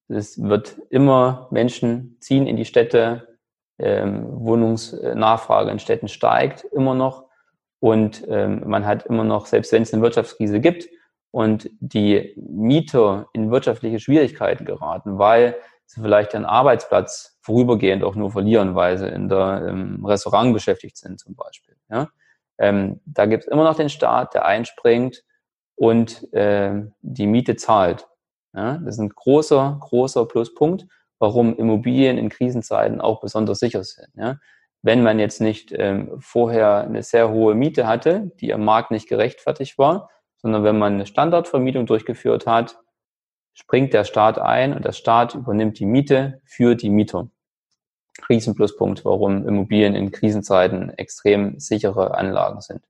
es 0.07 0.41
wird 0.41 0.77
immer 0.89 1.47
Menschen 1.51 2.17
ziehen 2.19 2.47
in 2.47 2.55
die 2.55 2.65
Städte, 2.65 3.37
ähm, 3.79 4.27
Wohnungsnachfrage 4.29 5.71
in 5.71 5.79
Städten 5.79 6.07
steigt 6.07 6.63
immer 6.65 6.93
noch 6.93 7.25
und 7.79 8.23
ähm, 8.29 8.63
man 8.65 8.85
hat 8.85 9.05
immer 9.07 9.23
noch, 9.23 9.45
selbst 9.45 9.71
wenn 9.71 9.83
es 9.83 9.93
eine 9.93 10.03
Wirtschaftskrise 10.03 10.59
gibt 10.59 10.87
und 11.31 11.69
die 11.79 12.33
Mieter 12.37 13.27
in 13.33 13.51
wirtschaftliche 13.51 13.99
Schwierigkeiten 13.99 14.65
geraten, 14.65 15.17
weil 15.17 15.57
sie 15.85 16.01
vielleicht 16.01 16.33
ihren 16.33 16.45
Arbeitsplatz 16.45 17.37
vorübergehend 17.41 18.03
auch 18.03 18.15
nur 18.15 18.31
verlieren, 18.31 18.75
weil 18.75 18.97
sie 18.97 19.07
in 19.07 19.27
der 19.27 19.67
im 19.67 20.05
Restaurant 20.05 20.53
beschäftigt 20.53 20.97
sind 20.97 21.19
zum 21.19 21.35
Beispiel. 21.35 21.75
Ja? 21.89 22.09
Ähm, 22.57 23.01
da 23.05 23.25
gibt 23.25 23.43
es 23.43 23.49
immer 23.49 23.63
noch 23.63 23.75
den 23.75 23.89
Staat, 23.89 24.33
der 24.33 24.45
einspringt 24.45 25.23
und 25.75 26.31
äh, 26.33 26.83
die 27.01 27.27
Miete 27.27 27.55
zahlt. 27.55 28.07
Ja? 28.53 28.77
Das 28.77 28.95
ist 28.95 28.99
ein 28.99 29.09
großer, 29.09 29.77
großer 29.79 30.25
Pluspunkt, 30.25 30.87
warum 31.19 31.55
Immobilien 31.55 32.17
in 32.17 32.29
Krisenzeiten 32.29 33.01
auch 33.01 33.21
besonders 33.21 33.59
sicher 33.59 33.83
sind. 33.83 34.09
Ja? 34.15 34.37
Wenn 34.81 35.03
man 35.03 35.19
jetzt 35.19 35.41
nicht 35.41 35.73
ähm, 35.75 36.11
vorher 36.19 36.81
eine 36.81 37.03
sehr 37.03 37.31
hohe 37.31 37.55
Miete 37.55 37.87
hatte, 37.87 38.31
die 38.41 38.53
am 38.53 38.65
Markt 38.65 38.91
nicht 38.91 39.07
gerechtfertigt 39.07 39.77
war, 39.77 40.09
sondern 40.37 40.63
wenn 40.63 40.77
man 40.77 40.93
eine 40.93 41.05
Standardvermietung 41.05 41.85
durchgeführt 41.85 42.45
hat, 42.45 42.77
springt 43.53 43.93
der 43.93 44.03
Staat 44.03 44.39
ein 44.39 44.73
und 44.73 44.83
der 44.83 44.91
Staat 44.91 45.35
übernimmt 45.35 45.79
die 45.79 45.85
Miete 45.85 46.41
für 46.43 46.75
die 46.75 46.89
Mieter. 46.89 47.29
Riesenpluspunkt, 48.29 49.05
warum 49.05 49.47
Immobilien 49.47 49.95
in 49.95 50.11
Krisenzeiten 50.11 50.89
extrem 50.91 51.59
sichere 51.59 52.15
Anlagen 52.15 52.61
sind. 52.61 52.83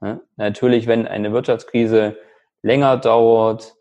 Ja, 0.00 0.20
natürlich, 0.36 0.86
wenn 0.86 1.06
eine 1.06 1.32
Wirtschaftskrise 1.32 2.16
länger 2.62 2.96
dauert, 2.96 3.77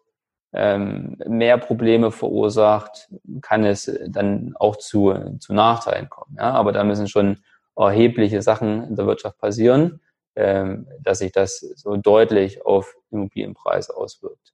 ähm, 0.58 1.18
mehr 1.28 1.58
Probleme 1.58 2.12
verursacht, 2.12 3.10
kann 3.42 3.64
es 3.64 3.92
dann 4.08 4.54
auch 4.60 4.76
zu, 4.76 5.14
zu 5.40 5.54
Nachteilen 5.54 6.10
kommen. 6.10 6.36
Ja? 6.38 6.52
Aber 6.52 6.72
da 6.72 6.84
müssen 6.84 7.08
schon 7.08 7.40
erhebliche 7.76 8.42
Sachen 8.42 8.84
in 8.86 8.96
der 8.96 9.06
Wirtschaft 9.06 9.38
passieren, 9.38 10.02
ähm, 10.36 10.88
dass 11.00 11.20
sich 11.20 11.32
das 11.32 11.60
so 11.60 11.96
deutlich 11.96 12.66
auf 12.66 12.96
Immobilienpreise 13.12 13.96
auswirkt 13.96 14.54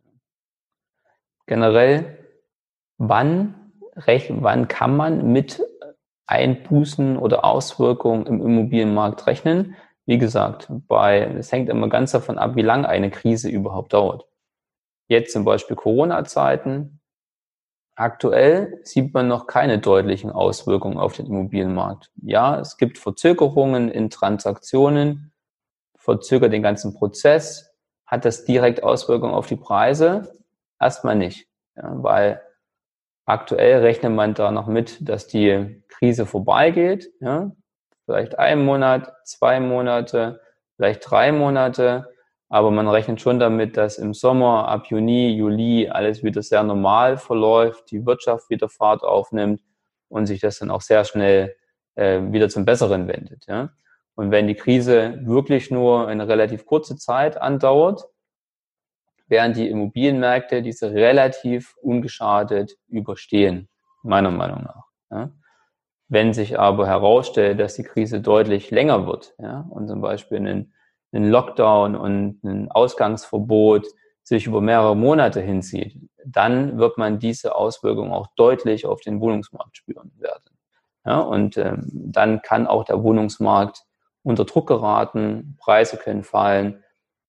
generell, 1.46 2.18
wann, 2.98 3.56
wann 3.96 4.68
kann 4.68 4.96
man 4.96 5.32
mit 5.32 5.62
Einbußen 6.26 7.18
oder 7.18 7.44
Auswirkungen 7.46 8.26
im 8.26 8.42
Immobilienmarkt 8.42 9.28
rechnen? 9.28 9.76
Wie 10.06 10.18
gesagt, 10.18 10.68
bei, 10.88 11.22
es 11.22 11.52
hängt 11.52 11.70
immer 11.70 11.90
ganz 11.90 12.12
davon 12.12 12.38
ab, 12.38 12.56
wie 12.56 12.62
lange 12.62 12.88
eine 12.88 13.10
Krise 13.10 13.50
überhaupt 13.50 13.94
dauert. 13.94 14.26
Jetzt 15.08 15.34
zum 15.34 15.46
Beispiel 15.46 15.76
Corona-Zeiten. 15.76 17.00
Aktuell 17.96 18.80
sieht 18.84 19.14
man 19.14 19.28
noch 19.28 19.46
keine 19.46 19.78
deutlichen 19.78 20.32
Auswirkungen 20.32 20.98
auf 20.98 21.16
den 21.16 21.28
Immobilienmarkt. 21.28 22.10
Ja, 22.22 22.60
es 22.60 22.78
gibt 22.78 22.98
Verzögerungen 22.98 23.90
in 23.90 24.10
Transaktionen, 24.10 25.32
verzögert 25.96 26.54
den 26.54 26.64
ganzen 26.64 26.96
Prozess. 26.96 27.76
Hat 28.06 28.26
das 28.26 28.46
direkt 28.46 28.82
Auswirkungen 28.84 29.34
auf 29.34 29.48
die 29.48 29.58
Preise? 29.58 30.40
Erstmal 30.80 31.16
nicht, 31.16 31.48
ja, 31.76 31.92
weil 32.04 32.42
aktuell 33.26 33.82
rechnet 33.82 34.12
man 34.12 34.34
da 34.34 34.52
noch 34.52 34.68
mit, 34.68 35.08
dass 35.08 35.28
die 35.28 35.84
Krise 35.88 36.26
vorbeigeht. 36.26 37.12
Ja, 37.20 37.52
vielleicht 38.06 38.40
ein 38.40 38.66
Monat, 38.66 39.14
zwei 39.24 39.60
Monate, 39.60 40.42
vielleicht 40.76 41.10
drei 41.10 41.32
Monate. 41.32 42.12
Aber 42.54 42.70
man 42.70 42.88
rechnet 42.88 43.20
schon 43.20 43.40
damit, 43.40 43.78
dass 43.78 43.98
im 43.98 44.14
Sommer, 44.14 44.68
ab 44.68 44.86
Juni, 44.86 45.32
Juli 45.32 45.90
alles 45.90 46.22
wieder 46.22 46.44
sehr 46.44 46.62
normal 46.62 47.18
verläuft, 47.18 47.90
die 47.90 48.06
Wirtschaft 48.06 48.48
wieder 48.52 48.70
Fahrt 48.70 49.02
aufnimmt 49.02 49.64
und 50.08 50.28
sich 50.28 50.40
das 50.40 50.60
dann 50.60 50.70
auch 50.70 50.82
sehr 50.82 51.04
schnell 51.04 51.56
äh, 51.96 52.22
wieder 52.32 52.50
zum 52.50 52.64
Besseren 52.64 53.08
wendet. 53.08 53.48
Ja? 53.48 53.72
Und 54.14 54.30
wenn 54.30 54.46
die 54.46 54.54
Krise 54.54 55.20
wirklich 55.24 55.72
nur 55.72 56.08
eine 56.08 56.28
relativ 56.28 56.68
kurze 56.68 56.96
Zeit 56.96 57.42
andauert, 57.42 58.06
werden 59.26 59.54
die 59.54 59.68
Immobilienmärkte 59.68 60.62
diese 60.62 60.94
relativ 60.94 61.76
ungeschadet 61.82 62.78
überstehen, 62.88 63.68
meiner 64.04 64.30
Meinung 64.30 64.62
nach. 64.62 64.86
Ja. 65.10 65.32
Wenn 66.08 66.34
sich 66.34 66.60
aber 66.60 66.86
herausstellt, 66.86 67.60
dass 67.60 67.74
die 67.74 67.84
Krise 67.84 68.22
deutlich 68.22 68.70
länger 68.70 69.08
wird 69.08 69.34
ja, 69.40 69.66
und 69.72 69.88
zum 69.88 70.02
Beispiel 70.02 70.38
ein, 70.38 70.74
ein 71.13 71.29
Lockdown 71.29 71.96
und 71.96 72.43
ein 72.43 72.72
Ausgangsverbot 72.72 73.88
sich 74.24 74.48
über 74.48 74.62
mehrere 74.62 74.96
Monate 74.96 75.41
hinzieht, 75.41 75.98
dann 76.25 76.77
wird 76.77 76.98
man 76.98 77.20
diese 77.20 77.55
Auswirkungen 77.55 78.12
auch 78.12 78.27
deutlich 78.36 78.86
auf 78.86 79.01
den 79.01 79.20
Wohnungsmarkt 79.20 79.77
spüren 79.77 80.12
werden. 80.17 80.58
Ja, 81.05 81.20
und 81.20 81.58
ähm, 81.58 81.89
dann 81.91 82.41
kann 82.41 82.65
auch 82.65 82.86
der 82.86 83.03
Wohnungsmarkt 83.03 83.84
unter 84.24 84.46
Druck 84.46 84.67
geraten, 84.67 85.58
Preise 85.60 85.98
können 85.98 86.24
fallen, 86.24 86.84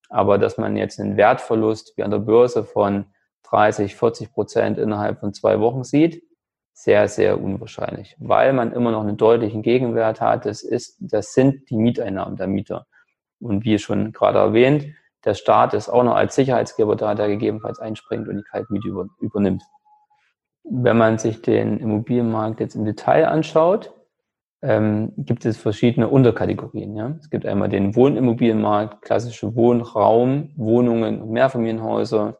aber 0.09 0.39
dass 0.39 0.59
man 0.59 0.77
jetzt 0.77 1.01
einen 1.01 1.17
Wertverlust 1.17 1.97
wie 1.97 2.05
an 2.05 2.13
der 2.13 2.21
Börse 2.21 2.65
von 2.65 3.07
30, 3.43 3.97
40 3.97 4.33
Prozent 4.33 4.79
innerhalb 4.79 5.19
von 5.19 5.35
zwei 5.35 5.59
Wochen 5.59 5.83
sieht, 5.83 6.23
sehr, 6.73 7.09
sehr 7.09 7.41
unwahrscheinlich, 7.41 8.17
weil 8.19 8.53
man 8.53 8.73
immer 8.73 8.93
noch 8.93 9.03
einen 9.03 9.17
deutlichen 9.17 9.63
Gegenwert 9.63 10.21
hat. 10.21 10.45
Das 10.45 10.63
ist, 10.63 10.97
das 11.01 11.33
sind 11.33 11.71
die 11.71 11.77
Mieteinnahmen 11.77 12.37
der 12.37 12.49
Mieter. 12.49 12.87
Und 13.45 13.65
wie 13.65 13.79
schon 13.79 14.13
gerade 14.13 14.39
erwähnt, 14.39 14.87
der 15.25 15.35
Staat 15.35 15.75
ist 15.75 15.91
auch 15.91 16.03
noch 16.03 16.17
als 16.17 16.35
Sicherheitsgeber 16.35 16.97
da, 16.97 17.15
der 17.15 17.29
gegebenenfalls 17.29 17.79
einspringt 17.79 18.27
und 18.27 18.39
die 18.39 18.43
Kaltmiete 18.43 18.89
über, 18.89 19.07
übernimmt. 19.21 19.63
Wenn 20.65 20.97
man 20.97 21.19
sich 21.19 21.43
den 21.43 21.79
Immobilienmarkt 21.79 22.61
jetzt 22.61 22.75
im 22.75 22.87
Detail 22.87 23.29
anschaut, 23.29 23.93
ähm, 24.63 25.13
gibt 25.19 25.45
es 25.45 25.59
verschiedene 25.59 26.09
Unterkategorien. 26.09 26.97
Ja? 26.97 27.17
Es 27.21 27.29
gibt 27.29 27.45
einmal 27.45 27.69
den 27.69 27.95
Wohnimmobilienmarkt, 27.95 29.03
klassische 29.03 29.55
Wohnraum, 29.55 30.51
Wohnungen 30.57 31.21
und 31.21 31.31
Mehrfamilienhäuser. 31.31 32.39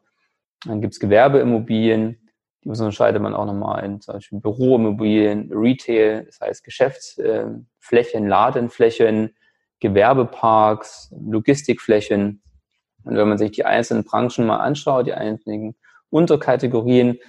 Dann 0.65 0.81
gibt 0.81 0.93
es 0.93 0.99
Gewerbeimmobilien, 0.99 2.17
die 2.63 2.69
unterscheidet 2.69 3.21
man 3.21 3.35
auch 3.35 3.45
nochmal 3.45 3.85
in 3.85 4.01
zum 4.01 4.15
Beispiel 4.15 4.39
Büroimmobilien, 4.39 5.51
Retail, 5.53 6.25
das 6.25 6.39
heißt 6.41 6.63
Geschäftsflächen, 6.63 8.27
Ladenflächen, 8.27 9.35
Gewerbeparks, 9.79 11.13
Logistikflächen. 11.19 12.41
Und 13.03 13.15
wenn 13.17 13.27
man 13.27 13.37
sich 13.37 13.51
die 13.51 13.65
einzelnen 13.65 14.03
Branchen 14.03 14.45
mal 14.45 14.57
anschaut, 14.57 15.07
die 15.07 15.13
einzelnen 15.13 15.75
Unterkategorien, 16.09 17.19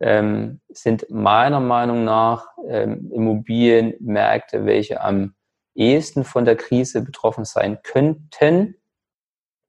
ähm, 0.00 0.60
sind 0.68 1.08
meiner 1.10 1.60
Meinung 1.60 2.04
nach 2.04 2.48
ähm, 2.68 3.10
Immobilienmärkte, 3.12 4.66
welche 4.66 5.00
am 5.00 5.34
ehesten 5.74 6.24
von 6.24 6.44
der 6.44 6.56
Krise 6.56 7.02
betroffen 7.02 7.44
sein 7.44 7.78
könnten, 7.82 8.76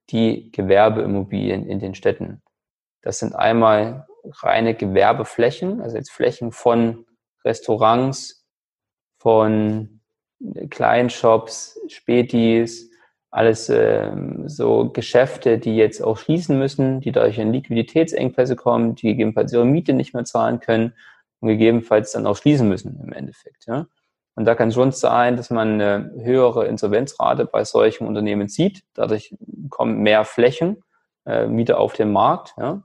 die 0.09 0.51
Gewerbeimmobilien 0.51 1.65
in 1.65 1.79
den 1.79 1.95
Städten. 1.95 2.41
Das 3.01 3.19
sind 3.19 3.35
einmal 3.35 4.07
reine 4.41 4.73
Gewerbeflächen, 4.73 5.81
also 5.81 5.97
jetzt 5.97 6.11
Flächen 6.11 6.51
von 6.51 7.05
Restaurants, 7.43 8.45
von 9.19 9.96
Kleinshops, 10.69 11.79
Spätis, 11.87 12.89
alles 13.29 13.69
ähm, 13.69 14.47
so 14.47 14.89
Geschäfte, 14.89 15.57
die 15.57 15.75
jetzt 15.75 16.01
auch 16.01 16.17
schließen 16.17 16.57
müssen, 16.57 17.01
die 17.01 17.11
dadurch 17.11 17.37
in 17.37 17.51
Liquiditätsengpässe 17.51 18.55
kommen, 18.55 18.95
die 18.95 19.07
gegebenenfalls 19.07 19.53
ihre 19.53 19.65
Miete 19.65 19.93
nicht 19.93 20.13
mehr 20.13 20.25
zahlen 20.25 20.59
können 20.59 20.93
und 21.39 21.49
gegebenenfalls 21.49 22.13
dann 22.13 22.25
auch 22.25 22.37
schließen 22.37 22.67
müssen 22.67 22.99
im 23.03 23.11
Endeffekt. 23.11 23.65
Ja. 23.67 23.87
Und 24.35 24.45
da 24.45 24.55
kann 24.55 24.71
schon 24.71 24.91
sein, 24.91 25.35
dass 25.35 25.49
man 25.49 25.81
eine 25.81 26.11
höhere 26.23 26.67
Insolvenzrate 26.67 27.45
bei 27.45 27.63
solchen 27.63 28.07
Unternehmen 28.07 28.47
sieht. 28.47 28.83
Dadurch 28.93 29.35
kommen 29.69 29.99
mehr 29.99 30.25
Flächen, 30.25 30.83
äh, 31.25 31.47
Miete 31.47 31.77
auf 31.77 31.93
den 31.93 32.11
Markt. 32.11 32.53
Ja. 32.57 32.83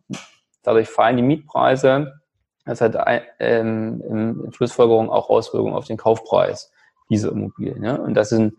Dadurch 0.62 0.88
fallen 0.88 1.16
die 1.16 1.22
Mietpreise. 1.22 2.20
Das 2.64 2.80
hat 2.80 2.96
ähm, 3.38 4.02
in 4.08 4.52
Schlussfolgerung 4.52 5.10
auch 5.10 5.28
Auswirkungen 5.28 5.74
auf 5.74 5.86
den 5.86 5.96
Kaufpreis 5.96 6.72
dieser 7.12 7.32
Immobilien. 7.32 7.82
Ja? 7.84 7.96
Und 7.96 8.14
das 8.14 8.30
sind 8.30 8.54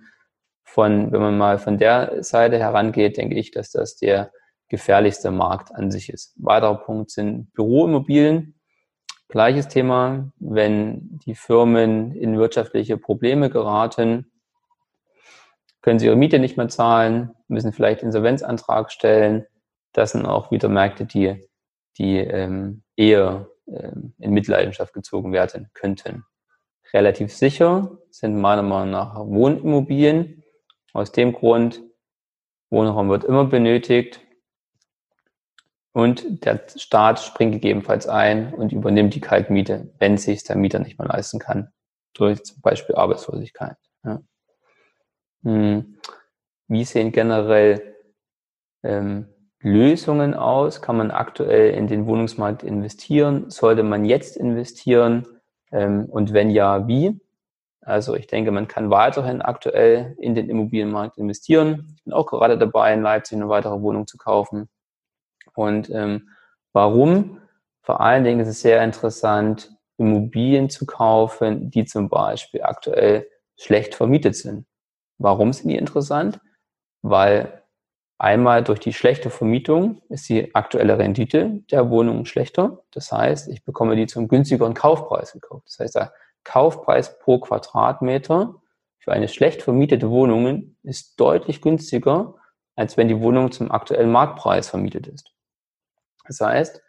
von, 0.64 1.12
wenn 1.12 1.22
man 1.22 1.38
mal 1.38 1.60
von 1.60 1.78
der 1.78 2.24
Seite 2.24 2.58
herangeht, 2.58 3.18
denke 3.18 3.36
ich, 3.36 3.52
dass 3.52 3.72
das 3.72 3.96
der 3.98 4.32
gefährlichste 4.70 5.30
Markt 5.30 5.76
an 5.76 5.92
sich 5.92 6.10
ist. 6.10 6.34
Weiterer 6.38 6.76
Punkt 6.76 7.12
sind 7.12 7.54
Büroimmobilien. 7.54 8.56
Gleiches 9.28 9.68
Thema, 9.68 10.32
wenn 10.40 11.20
die 11.26 11.36
Firmen 11.36 12.12
in 12.14 12.38
wirtschaftliche 12.38 12.98
Probleme 12.98 13.50
geraten, 13.50 14.32
können 15.82 16.00
sie 16.00 16.06
ihre 16.06 16.16
Miete 16.16 16.40
nicht 16.40 16.56
mehr 16.56 16.70
zahlen, 16.70 17.32
müssen 17.48 17.74
vielleicht 17.74 18.04
Insolvenzantrag 18.04 18.92
stellen. 18.92 19.46
Das 19.92 20.12
sind 20.12 20.26
auch 20.26 20.50
wieder 20.50 20.70
Märkte, 20.70 21.06
die 21.06 21.46
die 21.98 22.18
ähm, 22.18 22.84
eher 22.96 23.48
ähm, 23.68 24.14
in 24.20 24.32
Mitleidenschaft 24.32 24.94
gezogen 24.94 25.32
werden 25.32 25.70
könnten. 25.74 26.24
Relativ 26.94 27.34
sicher 27.34 27.98
sind 28.12 28.40
meiner 28.40 28.62
Meinung 28.62 28.92
nach 28.92 29.16
Wohnimmobilien. 29.16 30.44
Aus 30.94 31.12
dem 31.12 31.34
Grund, 31.34 31.82
Wohnraum 32.70 33.10
wird 33.10 33.24
immer 33.24 33.46
benötigt 33.46 34.22
und 35.94 36.44
der 36.46 36.62
Staat 36.76 37.20
springt 37.20 37.54
gegebenenfalls 37.54 38.08
ein 38.08 38.54
und 38.54 38.74
übernimmt 38.74 39.14
die 39.14 39.22
Kaltmiete, 39.22 39.94
wenn 40.00 40.18
sich 40.18 40.44
der 40.44 40.56
Mieter 40.56 40.80
nicht 40.80 40.98
mehr 40.98 41.08
leisten 41.08 41.40
kann, 41.40 41.72
durch 42.14 42.44
zum 42.44 42.62
Beispiel 42.62 42.96
Arbeitslosigkeit. 42.96 43.78
Ja. 44.04 44.22
Hm. 45.44 45.98
Wie 46.68 46.84
sehen 46.84 47.12
generell 47.12 47.96
ähm, 48.82 49.28
Lösungen 49.60 50.34
aus? 50.34 50.82
Kann 50.82 50.98
man 50.98 51.12
aktuell 51.12 51.76
in 51.76 51.88
den 51.88 52.08
Wohnungsmarkt 52.08 52.64
investieren? 52.64 53.52
Sollte 53.52 53.84
man 53.84 54.06
jetzt 54.06 54.36
investieren? 54.36 55.28
Ähm, 55.74 56.06
und 56.06 56.34
wenn 56.34 56.50
ja, 56.50 56.88
wie? 56.88 57.20
Also 57.82 58.16
ich 58.16 58.28
denke, 58.28 58.52
man 58.52 58.68
kann 58.68 58.90
weiterhin 58.90 59.42
aktuell 59.42 60.16
in 60.20 60.36
den 60.36 60.50
Immobilienmarkt 60.50 61.18
investieren. 61.18 61.96
Ich 61.98 62.04
bin 62.06 62.14
auch 62.14 62.28
gerade 62.28 62.58
dabei, 62.58 62.94
in 62.94 63.02
Leipzig 63.02 63.36
eine 63.36 63.50
weitere 63.50 63.82
Wohnung 63.82 64.08
zu 64.08 64.18
kaufen. 64.18 64.70
Und 65.54 65.90
ähm, 65.90 66.30
warum? 66.72 67.40
Vor 67.82 68.00
allen 68.00 68.24
Dingen 68.24 68.40
ist 68.40 68.48
es 68.48 68.62
sehr 68.62 68.82
interessant, 68.82 69.72
Immobilien 69.98 70.70
zu 70.70 70.86
kaufen, 70.86 71.70
die 71.70 71.86
zum 71.86 72.08
Beispiel 72.08 72.64
aktuell 72.64 73.28
schlecht 73.58 73.96
vermietet 73.96 74.36
sind. 74.36 74.66
Warum 75.18 75.52
sind 75.52 75.70
die 75.70 75.78
interessant? 75.78 76.40
Weil 77.02 77.63
Einmal 78.24 78.64
durch 78.64 78.80
die 78.80 78.94
schlechte 78.94 79.30
Vermietung 79.30 80.02
ist 80.08 80.30
die 80.30 80.56
aktuelle 80.56 80.98
Rendite 80.98 81.60
der 81.70 81.90
Wohnung 81.90 82.24
schlechter. 82.24 82.82
Das 82.92 83.12
heißt, 83.12 83.50
ich 83.50 83.66
bekomme 83.66 83.98
die 83.98 84.08
zum 84.08 84.30
günstigeren 84.30 84.74
Kaufpreis 84.74 85.34
gekauft. 85.34 85.68
Das 85.68 85.80
heißt, 85.80 85.96
der 85.96 86.14
Kaufpreis 86.46 87.20
pro 87.20 87.40
Quadratmeter 87.40 88.62
für 88.98 89.12
eine 89.12 89.28
schlecht 89.28 89.62
vermietete 89.62 90.10
Wohnung 90.10 90.78
ist 90.84 91.20
deutlich 91.20 91.62
günstiger, 91.62 92.36
als 92.78 92.96
wenn 92.96 93.10
die 93.10 93.20
Wohnung 93.20 93.52
zum 93.52 93.72
aktuellen 93.72 94.14
Marktpreis 94.14 94.70
vermietet 94.70 95.08
ist. 95.08 95.34
Das 96.26 96.40
heißt, 96.40 96.82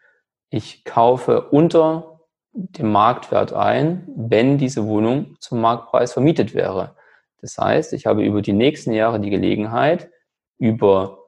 ich 0.51 0.85
kaufe 0.85 1.49
unter 1.51 2.21
dem 2.53 2.93
Marktwert 2.93 3.53
ein, 3.53 4.07
wenn 4.15 4.57
diese 4.57 4.87
Wohnung 4.87 5.35
zum 5.41 5.61
Marktpreis 5.61 6.13
vermietet 6.13 6.55
wäre. 6.55 6.95
Das 7.41 7.59
heißt, 7.59 7.93
ich 7.93 8.07
habe 8.07 8.25
über 8.25 8.41
die 8.41 8.53
nächsten 8.53 8.93
Jahre 8.93 9.19
die 9.19 9.31
Gelegenheit, 9.31 10.13
über 10.59 11.24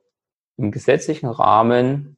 im 0.57 0.71
gesetzlichen 0.71 1.29
Rahmen 1.29 2.16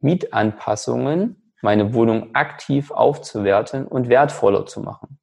Mietanpassungen 0.00 1.52
meine 1.62 1.94
Wohnung 1.94 2.34
aktiv 2.34 2.90
aufzuwerten 2.90 3.86
und 3.86 4.08
wertvoller 4.08 4.66
zu 4.66 4.80
machen. 4.80 5.18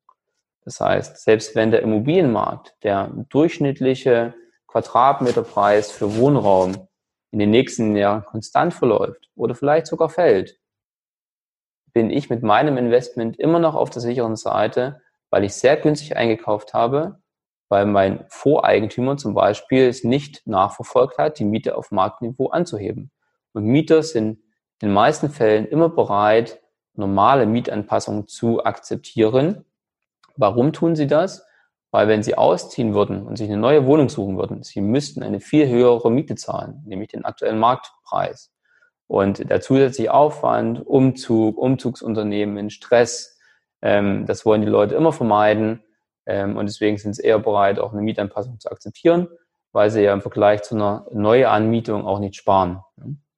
Das 0.63 0.79
heißt, 0.79 1.17
selbst 1.17 1.55
wenn 1.55 1.71
der 1.71 1.81
Immobilienmarkt, 1.81 2.75
der 2.83 3.11
durchschnittliche 3.29 4.33
Quadratmeterpreis 4.67 5.91
für 5.91 6.15
Wohnraum 6.15 6.87
in 7.31 7.39
den 7.39 7.49
nächsten 7.49 7.95
Jahren 7.95 8.23
konstant 8.25 8.73
verläuft 8.73 9.29
oder 9.35 9.55
vielleicht 9.55 9.87
sogar 9.87 10.09
fällt, 10.09 10.59
bin 11.91 12.09
ich 12.09 12.29
mit 12.29 12.43
meinem 12.43 12.77
Investment 12.77 13.39
immer 13.39 13.59
noch 13.59 13.75
auf 13.75 13.89
der 13.89 14.01
sicheren 14.01 14.35
Seite, 14.35 15.01
weil 15.29 15.43
ich 15.43 15.55
sehr 15.55 15.75
günstig 15.75 16.15
eingekauft 16.15 16.73
habe 16.73 17.18
weil 17.69 17.85
mein 17.85 18.25
Voreigentümer 18.29 19.15
zum 19.17 19.35
Beispiel 19.35 19.87
es 19.87 20.03
nicht 20.03 20.45
nachverfolgt 20.45 21.19
hat, 21.19 21.39
die 21.39 21.45
Miete 21.45 21.77
auf 21.77 21.91
Marktniveau 21.91 22.47
anzuheben. 22.49 23.11
Und 23.53 23.65
Mieter 23.65 24.03
sind 24.03 24.39
in 24.81 24.89
den 24.89 24.93
meisten 24.93 25.29
Fällen 25.29 25.67
immer 25.67 25.89
bereit, 25.89 26.59
normale 26.95 27.45
Mietanpassungen 27.45 28.27
zu 28.27 28.63
akzeptieren. 28.65 29.65
Warum 30.35 30.73
tun 30.73 30.95
sie 30.95 31.07
das? 31.07 31.45
Weil 31.91 32.07
wenn 32.07 32.23
sie 32.23 32.37
ausziehen 32.37 32.93
würden 32.93 33.25
und 33.25 33.37
sich 33.37 33.49
eine 33.49 33.57
neue 33.57 33.85
Wohnung 33.85 34.09
suchen 34.09 34.37
würden, 34.37 34.63
sie 34.63 34.81
müssten 34.81 35.23
eine 35.23 35.39
viel 35.39 35.67
höhere 35.67 36.11
Miete 36.11 36.35
zahlen, 36.35 36.83
nämlich 36.85 37.09
den 37.09 37.25
aktuellen 37.25 37.59
Marktpreis. 37.59 38.51
Und 39.07 39.49
der 39.49 39.61
zusätzliche 39.61 40.13
Aufwand, 40.13 40.85
Umzug, 40.85 41.57
Umzugsunternehmen, 41.57 42.69
Stress, 42.69 43.39
ähm, 43.81 44.25
das 44.27 44.45
wollen 44.45 44.61
die 44.61 44.67
Leute 44.67 44.95
immer 44.95 45.11
vermeiden 45.11 45.83
Ähm, 46.29 46.57
und 46.57 46.67
deswegen 46.67 46.97
sind 46.99 47.15
sie 47.15 47.23
eher 47.23 47.39
bereit, 47.39 47.79
auch 47.79 47.91
eine 47.91 48.03
Mietanpassung 48.03 48.59
zu 48.59 48.69
akzeptieren, 48.71 49.27
weil 49.71 49.89
sie 49.89 50.03
ja 50.03 50.13
im 50.13 50.21
Vergleich 50.21 50.61
zu 50.61 50.75
einer 50.75 51.07
Neuanmietung 51.11 52.05
auch 52.05 52.19
nicht 52.19 52.35
sparen. 52.35 52.83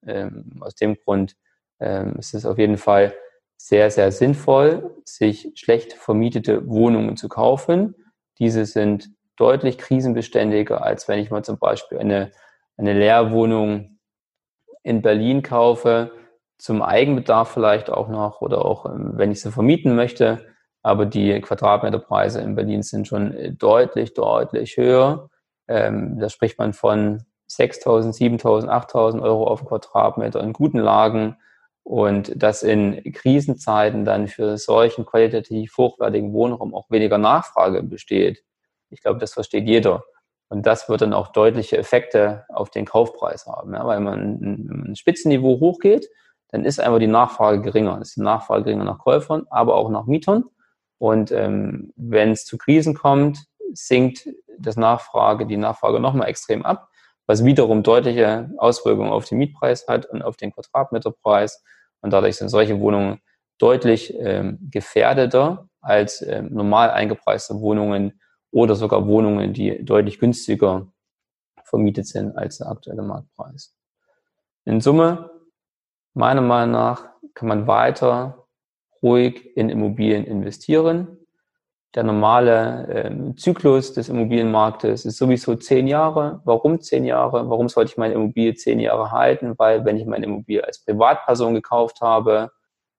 Ähm, 0.06 0.60
aus 0.60 0.74
dem 0.74 0.96
Grund 1.02 1.34
ähm, 1.80 2.16
ist 2.18 2.34
es 2.34 2.44
auf 2.44 2.58
jeden 2.58 2.76
Fall 2.76 3.14
sehr, 3.56 3.90
sehr 3.90 4.12
sinnvoll, 4.12 4.94
sich 5.06 5.52
schlecht 5.54 5.94
vermietete 5.94 6.68
Wohnungen 6.68 7.16
zu 7.16 7.30
kaufen. 7.30 7.94
Diese 8.38 8.66
sind 8.66 9.10
deutlich 9.36 9.78
krisenbeständiger, 9.78 10.84
als 10.84 11.08
wenn 11.08 11.18
ich 11.18 11.30
mal 11.30 11.44
zum 11.44 11.58
Beispiel 11.58 11.98
eine, 11.98 12.30
eine 12.76 12.92
Leerwohnung 12.92 13.98
in 14.82 15.00
Berlin 15.00 15.42
kaufe, 15.42 16.10
zum 16.58 16.82
Eigenbedarf 16.82 17.48
vielleicht 17.48 17.88
auch 17.88 18.08
noch 18.08 18.42
oder 18.42 18.66
auch 18.66 18.84
ähm, 18.84 19.12
wenn 19.14 19.32
ich 19.32 19.40
sie 19.40 19.50
vermieten 19.50 19.94
möchte. 19.94 20.44
Aber 20.82 21.06
die 21.06 21.40
Quadratmeterpreise 21.40 22.40
in 22.40 22.54
Berlin 22.54 22.82
sind 22.82 23.06
schon 23.06 23.32
äh, 23.34 23.52
deutlich, 23.52 24.14
deutlich 24.14 24.76
höher. 24.76 25.30
Ähm, 25.68 26.18
da 26.18 26.28
spricht 26.28 26.58
man 26.58 26.72
von 26.72 27.24
6.000, 27.50 28.16
7.000, 28.40 28.68
8.000 28.68 29.22
Euro 29.22 29.46
auf 29.46 29.64
Quadratmeter 29.64 30.40
in 30.42 30.52
guten 30.52 30.78
Lagen 30.78 31.36
und 31.84 32.32
dass 32.40 32.62
in 32.62 33.02
Krisenzeiten 33.12 34.04
dann 34.04 34.28
für 34.28 34.56
solchen 34.56 35.04
qualitativ 35.04 35.76
hochwertigen 35.76 36.32
Wohnraum 36.32 36.74
auch 36.74 36.90
weniger 36.90 37.18
Nachfrage 37.18 37.82
besteht. 37.82 38.42
Ich 38.90 39.02
glaube, 39.02 39.18
das 39.18 39.32
versteht 39.32 39.66
jeder. 39.66 40.04
Und 40.48 40.66
das 40.66 40.88
wird 40.88 41.00
dann 41.00 41.14
auch 41.14 41.28
deutliche 41.28 41.78
Effekte 41.78 42.44
auf 42.50 42.70
den 42.70 42.84
Kaufpreis 42.84 43.46
haben. 43.46 43.72
Ja, 43.72 43.86
weil 43.86 44.00
man 44.00 44.90
ein 44.90 44.96
Spitzenniveau 44.96 45.60
hochgeht, 45.60 46.08
dann 46.48 46.64
ist 46.64 46.78
einfach 46.78 46.98
die 46.98 47.06
Nachfrage 47.06 47.62
geringer. 47.62 47.98
Es 48.00 48.08
ist 48.08 48.16
die 48.16 48.22
Nachfrage 48.22 48.64
geringer 48.64 48.84
nach 48.84 48.98
Käufern, 48.98 49.46
aber 49.50 49.76
auch 49.76 49.88
nach 49.88 50.04
Mietern. 50.04 50.44
Und 51.02 51.32
ähm, 51.32 51.92
wenn 51.96 52.30
es 52.30 52.44
zu 52.44 52.58
Krisen 52.58 52.94
kommt, 52.94 53.46
sinkt 53.72 54.28
das 54.58 54.76
Nachfrage, 54.76 55.46
die 55.46 55.56
Nachfrage 55.56 55.98
nochmal 55.98 56.28
extrem 56.28 56.64
ab 56.64 56.88
was 57.26 57.44
wiederum 57.44 57.82
deutliche 57.82 58.50
Auswirkungen 58.58 59.10
auf 59.10 59.24
den 59.26 59.38
Mietpreis 59.38 59.86
hat 59.88 60.06
und 60.06 60.22
auf 60.22 60.36
den 60.36 60.52
Quadratmeterpreis. 60.52 61.64
Und 62.00 62.12
dadurch 62.12 62.36
sind 62.36 62.48
solche 62.48 62.80
Wohnungen 62.80 63.20
deutlich 63.58 64.14
ähm, 64.18 64.58
gefährdeter 64.70 65.68
als 65.80 66.22
ähm, 66.22 66.52
normal 66.52 66.90
eingepreiste 66.90 67.60
Wohnungen 67.60 68.20
oder 68.50 68.74
sogar 68.74 69.06
Wohnungen, 69.06 69.52
die 69.52 69.84
deutlich 69.84 70.18
günstiger 70.18 70.92
vermietet 71.64 72.06
sind 72.06 72.36
als 72.36 72.58
der 72.58 72.68
aktuelle 72.68 73.02
Marktpreis. 73.02 73.74
In 74.64 74.80
Summe, 74.80 75.30
meiner 76.12 76.40
Meinung 76.40 76.72
nach, 76.72 77.08
kann 77.34 77.48
man 77.48 77.66
weiter 77.66 78.41
ruhig 79.02 79.56
in 79.56 79.68
Immobilien 79.68 80.24
investieren 80.24 81.18
der 81.94 82.04
normale 82.04 82.86
äh, 82.88 83.36
Zyklus 83.36 83.92
des 83.92 84.08
Immobilienmarktes 84.08 85.04
ist 85.04 85.18
sowieso 85.18 85.56
zehn 85.56 85.86
Jahre. 85.86 86.40
Warum 86.44 86.80
zehn 86.80 87.04
Jahre? 87.04 87.48
Warum 87.50 87.68
sollte 87.68 87.92
ich 87.92 87.98
meine 87.98 88.14
Immobilie 88.14 88.54
zehn 88.54 88.80
Jahre 88.80 89.10
halten? 89.10 89.58
Weil 89.58 89.84
wenn 89.84 89.98
ich 89.98 90.06
meine 90.06 90.24
Immobilie 90.24 90.64
als 90.64 90.82
Privatperson 90.84 91.54
gekauft 91.54 92.00
habe, 92.00 92.50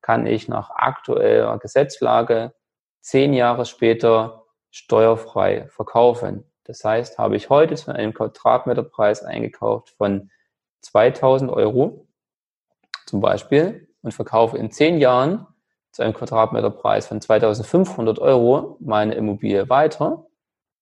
kann 0.01 0.27
ich 0.27 0.47
nach 0.47 0.69
aktueller 0.69 1.57
Gesetzlage 1.57 2.53
zehn 3.01 3.33
Jahre 3.33 3.65
später 3.65 4.45
steuerfrei 4.69 5.67
verkaufen. 5.69 6.43
Das 6.65 6.83
heißt, 6.83 7.17
habe 7.17 7.35
ich 7.35 7.49
heute 7.49 7.75
zu 7.75 7.93
einem 7.93 8.13
Quadratmeterpreis 8.13 9.23
eingekauft 9.23 9.89
von 9.97 10.29
2000 10.81 11.51
Euro 11.51 12.07
zum 13.07 13.21
Beispiel 13.21 13.87
und 14.03 14.13
verkaufe 14.13 14.57
in 14.57 14.69
zehn 14.69 14.99
Jahren 14.99 15.47
zu 15.93 16.01
einem 16.01 16.13
Quadratmeterpreis 16.13 17.08
von 17.08 17.21
2500 17.21 18.19
Euro 18.19 18.77
meine 18.79 19.13
Immobilie 19.13 19.69
weiter, 19.69 20.25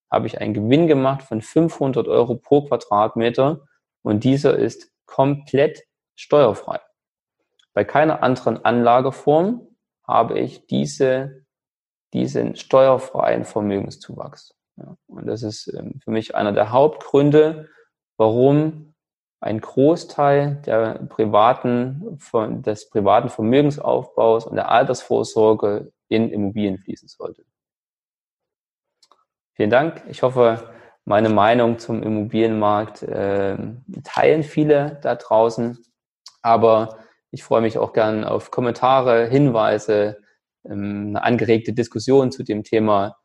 habe 0.10 0.26
ich 0.26 0.40
einen 0.40 0.54
Gewinn 0.54 0.88
gemacht 0.88 1.22
von 1.22 1.42
500 1.42 2.08
Euro 2.08 2.36
pro 2.36 2.64
Quadratmeter 2.64 3.68
und 4.02 4.24
dieser 4.24 4.58
ist 4.58 4.92
komplett 5.06 5.84
steuerfrei. 6.16 6.80
Bei 7.74 7.84
keiner 7.84 8.24
anderen 8.24 8.64
Anlageform 8.64 9.68
habe 10.08 10.40
ich 10.40 10.66
diese, 10.68 11.46
diesen 12.14 12.56
steuerfreien 12.56 13.44
Vermögenszuwachs. 13.44 14.56
Ja, 14.78 14.96
und 15.08 15.28
das 15.28 15.44
ist 15.44 15.68
ähm, 15.74 16.00
für 16.02 16.12
mich 16.12 16.36
einer 16.36 16.54
der 16.54 16.72
Hauptgründe, 16.72 17.70
warum 18.18 18.91
ein 19.42 19.60
Großteil 19.60 20.62
der 20.66 21.00
privaten, 21.10 22.20
des 22.64 22.90
privaten 22.90 23.30
Vermögensaufbaus 23.30 24.46
und 24.46 24.56
der 24.56 24.70
Altersvorsorge 24.70 25.92
in 26.08 26.30
Immobilien 26.30 26.78
fließen 26.78 27.08
sollte. 27.08 27.44
Vielen 29.54 29.72
Dank. 29.72 30.04
Ich 30.08 30.22
hoffe, 30.22 30.72
meine 31.06 31.30
Meinung 31.30 31.80
zum 31.80 32.04
Immobilienmarkt 32.04 33.02
äh, 33.02 33.58
teilen 34.04 34.44
viele 34.44 35.00
da 35.02 35.16
draußen. 35.16 35.84
Aber 36.44 37.00
ich 37.32 37.44
freue 37.44 37.62
mich 37.62 37.78
auch 37.78 37.94
gern 37.94 38.24
auf 38.24 38.52
Kommentare, 38.52 39.28
Hinweise, 39.28 40.18
ähm, 40.66 41.08
eine 41.10 41.24
angeregte 41.24 41.74
Diskussion 41.74 42.32
zu 42.32 42.44
dem 42.44 42.64
Thema, 42.64 43.18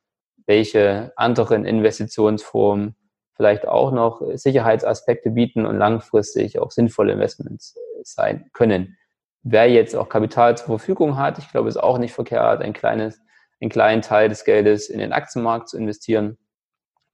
welche 0.46 1.12
anderen 1.16 1.66
Investitionsformen 1.66 2.96
vielleicht 3.36 3.68
auch 3.68 3.92
noch 3.92 4.22
Sicherheitsaspekte 4.34 5.30
bieten 5.30 5.66
und 5.66 5.78
langfristig 5.78 6.58
auch 6.58 6.70
sinnvolle 6.70 7.12
Investments 7.12 7.76
sein 8.02 8.50
können. 8.52 8.96
Wer 9.42 9.70
jetzt 9.70 9.94
auch 9.94 10.08
Kapital 10.08 10.56
zur 10.56 10.66
Verfügung 10.66 11.16
hat, 11.16 11.38
ich 11.38 11.50
glaube, 11.50 11.68
ist 11.68 11.76
auch 11.76 11.98
nicht 11.98 12.12
verkehrt, 12.12 12.62
ein 12.62 12.72
kleines, 12.72 13.20
einen 13.60 13.70
kleinen 13.70 14.02
Teil 14.02 14.28
des 14.28 14.44
Geldes 14.44 14.88
in 14.88 14.98
den 14.98 15.12
Aktienmarkt 15.12 15.68
zu 15.68 15.76
investieren. 15.76 16.38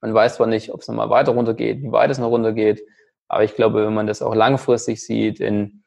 Man 0.01 0.13
weiß 0.13 0.35
zwar 0.35 0.47
nicht, 0.47 0.73
ob 0.73 0.81
es 0.81 0.87
nochmal 0.87 1.09
weiter 1.09 1.33
runtergeht, 1.33 1.81
wie 1.81 1.91
weit 1.91 2.09
es 2.09 2.17
noch 2.17 2.29
runtergeht, 2.29 2.81
aber 3.27 3.43
ich 3.43 3.55
glaube, 3.55 3.85
wenn 3.85 3.93
man 3.93 4.07
das 4.07 4.21
auch 4.21 4.35
langfristig 4.35 5.03
sieht, 5.03 5.39
in 5.39 5.83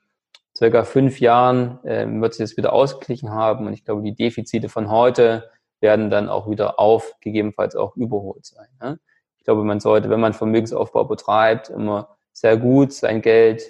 circa 0.56 0.84
fünf 0.84 1.20
Jahren 1.20 1.84
äh, 1.84 2.06
wird 2.08 2.34
sich 2.34 2.44
das 2.44 2.56
wieder 2.56 2.72
ausgeglichen 2.72 3.30
haben 3.30 3.66
und 3.66 3.72
ich 3.72 3.84
glaube, 3.84 4.02
die 4.02 4.14
Defizite 4.14 4.68
von 4.68 4.90
heute 4.90 5.50
werden 5.80 6.10
dann 6.10 6.28
auch 6.28 6.48
wieder 6.48 6.78
auf, 6.78 7.14
gegebenenfalls 7.20 7.76
auch 7.76 7.96
überholt 7.96 8.46
sein. 8.46 8.68
Ne? 8.80 8.98
Glaube, 9.46 9.64
man 9.64 9.80
sollte, 9.80 10.10
wenn 10.10 10.20
man 10.20 10.34
Vermögensaufbau 10.34 11.04
betreibt, 11.04 11.70
immer 11.70 12.16
sehr 12.32 12.58
gut 12.58 12.92
sein 12.92 13.22
Geld 13.22 13.62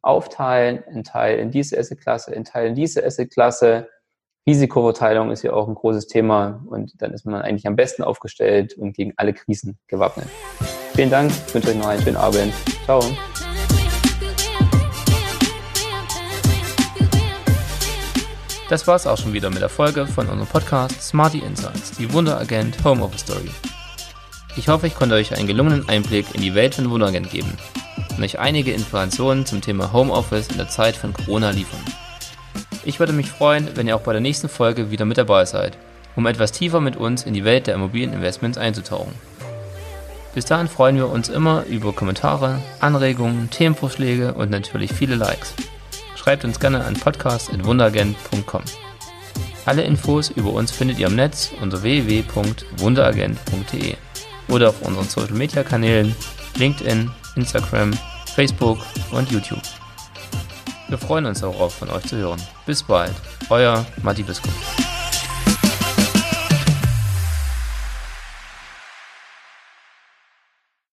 aufteilen, 0.00 0.82
ein 0.88 1.04
Teil 1.04 1.38
in 1.38 1.50
diese 1.50 1.78
Assetklasse, 1.78 2.34
ein 2.34 2.44
Teil 2.44 2.68
in 2.68 2.74
diese 2.74 3.04
Assetklasse. 3.04 3.88
Risikoverteilung 4.48 5.30
ist 5.30 5.42
ja 5.42 5.52
auch 5.52 5.68
ein 5.68 5.74
großes 5.74 6.06
Thema 6.06 6.64
und 6.66 7.00
dann 7.00 7.12
ist 7.12 7.26
man 7.26 7.42
eigentlich 7.42 7.66
am 7.66 7.76
besten 7.76 8.02
aufgestellt 8.02 8.74
und 8.78 8.94
gegen 8.94 9.12
alle 9.16 9.34
Krisen 9.34 9.78
gewappnet. 9.86 10.26
Vielen 10.94 11.10
Dank, 11.10 11.30
ich 11.46 11.54
wünsche 11.54 11.70
euch 11.70 11.76
noch 11.76 11.88
einen 11.88 12.02
schönen 12.02 12.16
Abend. 12.16 12.52
Ciao. 12.84 13.02
Das 18.68 18.86
war's 18.86 19.06
auch 19.06 19.18
schon 19.18 19.32
wieder 19.32 19.50
mit 19.50 19.60
der 19.60 19.68
Folge 19.68 20.06
von 20.06 20.28
unserem 20.28 20.48
Podcast 20.48 21.00
Smarty 21.02 21.40
Insights, 21.40 21.92
die 21.92 22.12
Wunderagent 22.12 22.82
Home 22.84 23.04
Office 23.04 23.20
Story. 23.20 23.50
Ich 24.54 24.68
hoffe, 24.68 24.86
ich 24.86 24.94
konnte 24.94 25.14
euch 25.14 25.34
einen 25.34 25.46
gelungenen 25.46 25.88
Einblick 25.88 26.26
in 26.34 26.42
die 26.42 26.54
Welt 26.54 26.74
von 26.74 26.90
Wohnagent 26.90 27.30
geben 27.30 27.56
und 28.16 28.22
euch 28.22 28.38
einige 28.38 28.72
Informationen 28.72 29.46
zum 29.46 29.62
Thema 29.62 29.94
Homeoffice 29.94 30.48
in 30.48 30.58
der 30.58 30.68
Zeit 30.68 30.94
von 30.94 31.14
Corona 31.14 31.48
liefern. 31.50 31.80
Ich 32.84 33.00
würde 33.00 33.14
mich 33.14 33.30
freuen, 33.30 33.70
wenn 33.76 33.88
ihr 33.88 33.96
auch 33.96 34.02
bei 34.02 34.12
der 34.12 34.20
nächsten 34.20 34.50
Folge 34.50 34.90
wieder 34.90 35.06
mit 35.06 35.16
dabei 35.16 35.46
seid, 35.46 35.78
um 36.16 36.26
etwas 36.26 36.52
tiefer 36.52 36.80
mit 36.80 36.96
uns 36.96 37.22
in 37.22 37.32
die 37.32 37.44
Welt 37.44 37.66
der 37.66 37.76
Immobilieninvestments 37.76 38.58
einzutauchen. 38.58 39.14
Bis 40.34 40.44
dahin 40.44 40.68
freuen 40.68 40.96
wir 40.96 41.08
uns 41.08 41.30
immer 41.30 41.64
über 41.64 41.94
Kommentare, 41.94 42.60
Anregungen, 42.80 43.48
Themenvorschläge 43.50 44.34
und 44.34 44.50
natürlich 44.50 44.92
viele 44.92 45.14
Likes. 45.14 45.54
Schreibt 46.14 46.44
uns 46.44 46.60
gerne 46.60 46.84
an 46.84 46.92
podcast.wunderagent.com. 46.94 48.62
Alle 49.64 49.82
Infos 49.82 50.28
über 50.30 50.52
uns 50.52 50.72
findet 50.72 50.98
ihr 50.98 51.06
im 51.06 51.16
Netz 51.16 51.52
unter 51.60 51.82
www.wunderagent.de 51.82 53.94
oder 54.48 54.70
auf 54.70 54.82
unseren 54.82 55.08
Social 55.08 55.34
Media 55.34 55.62
Kanälen 55.62 56.14
LinkedIn, 56.56 57.10
Instagram, 57.36 57.92
Facebook 58.34 58.78
und 59.10 59.30
YouTube. 59.30 59.62
Wir 60.88 60.98
freuen 60.98 61.26
uns 61.26 61.40
darauf, 61.40 61.74
von 61.74 61.90
euch 61.90 62.04
zu 62.04 62.16
hören. 62.16 62.42
Bis 62.66 62.82
bald, 62.82 63.14
euer 63.48 63.84
Matti 64.02 64.22
Biskop. 64.22 64.52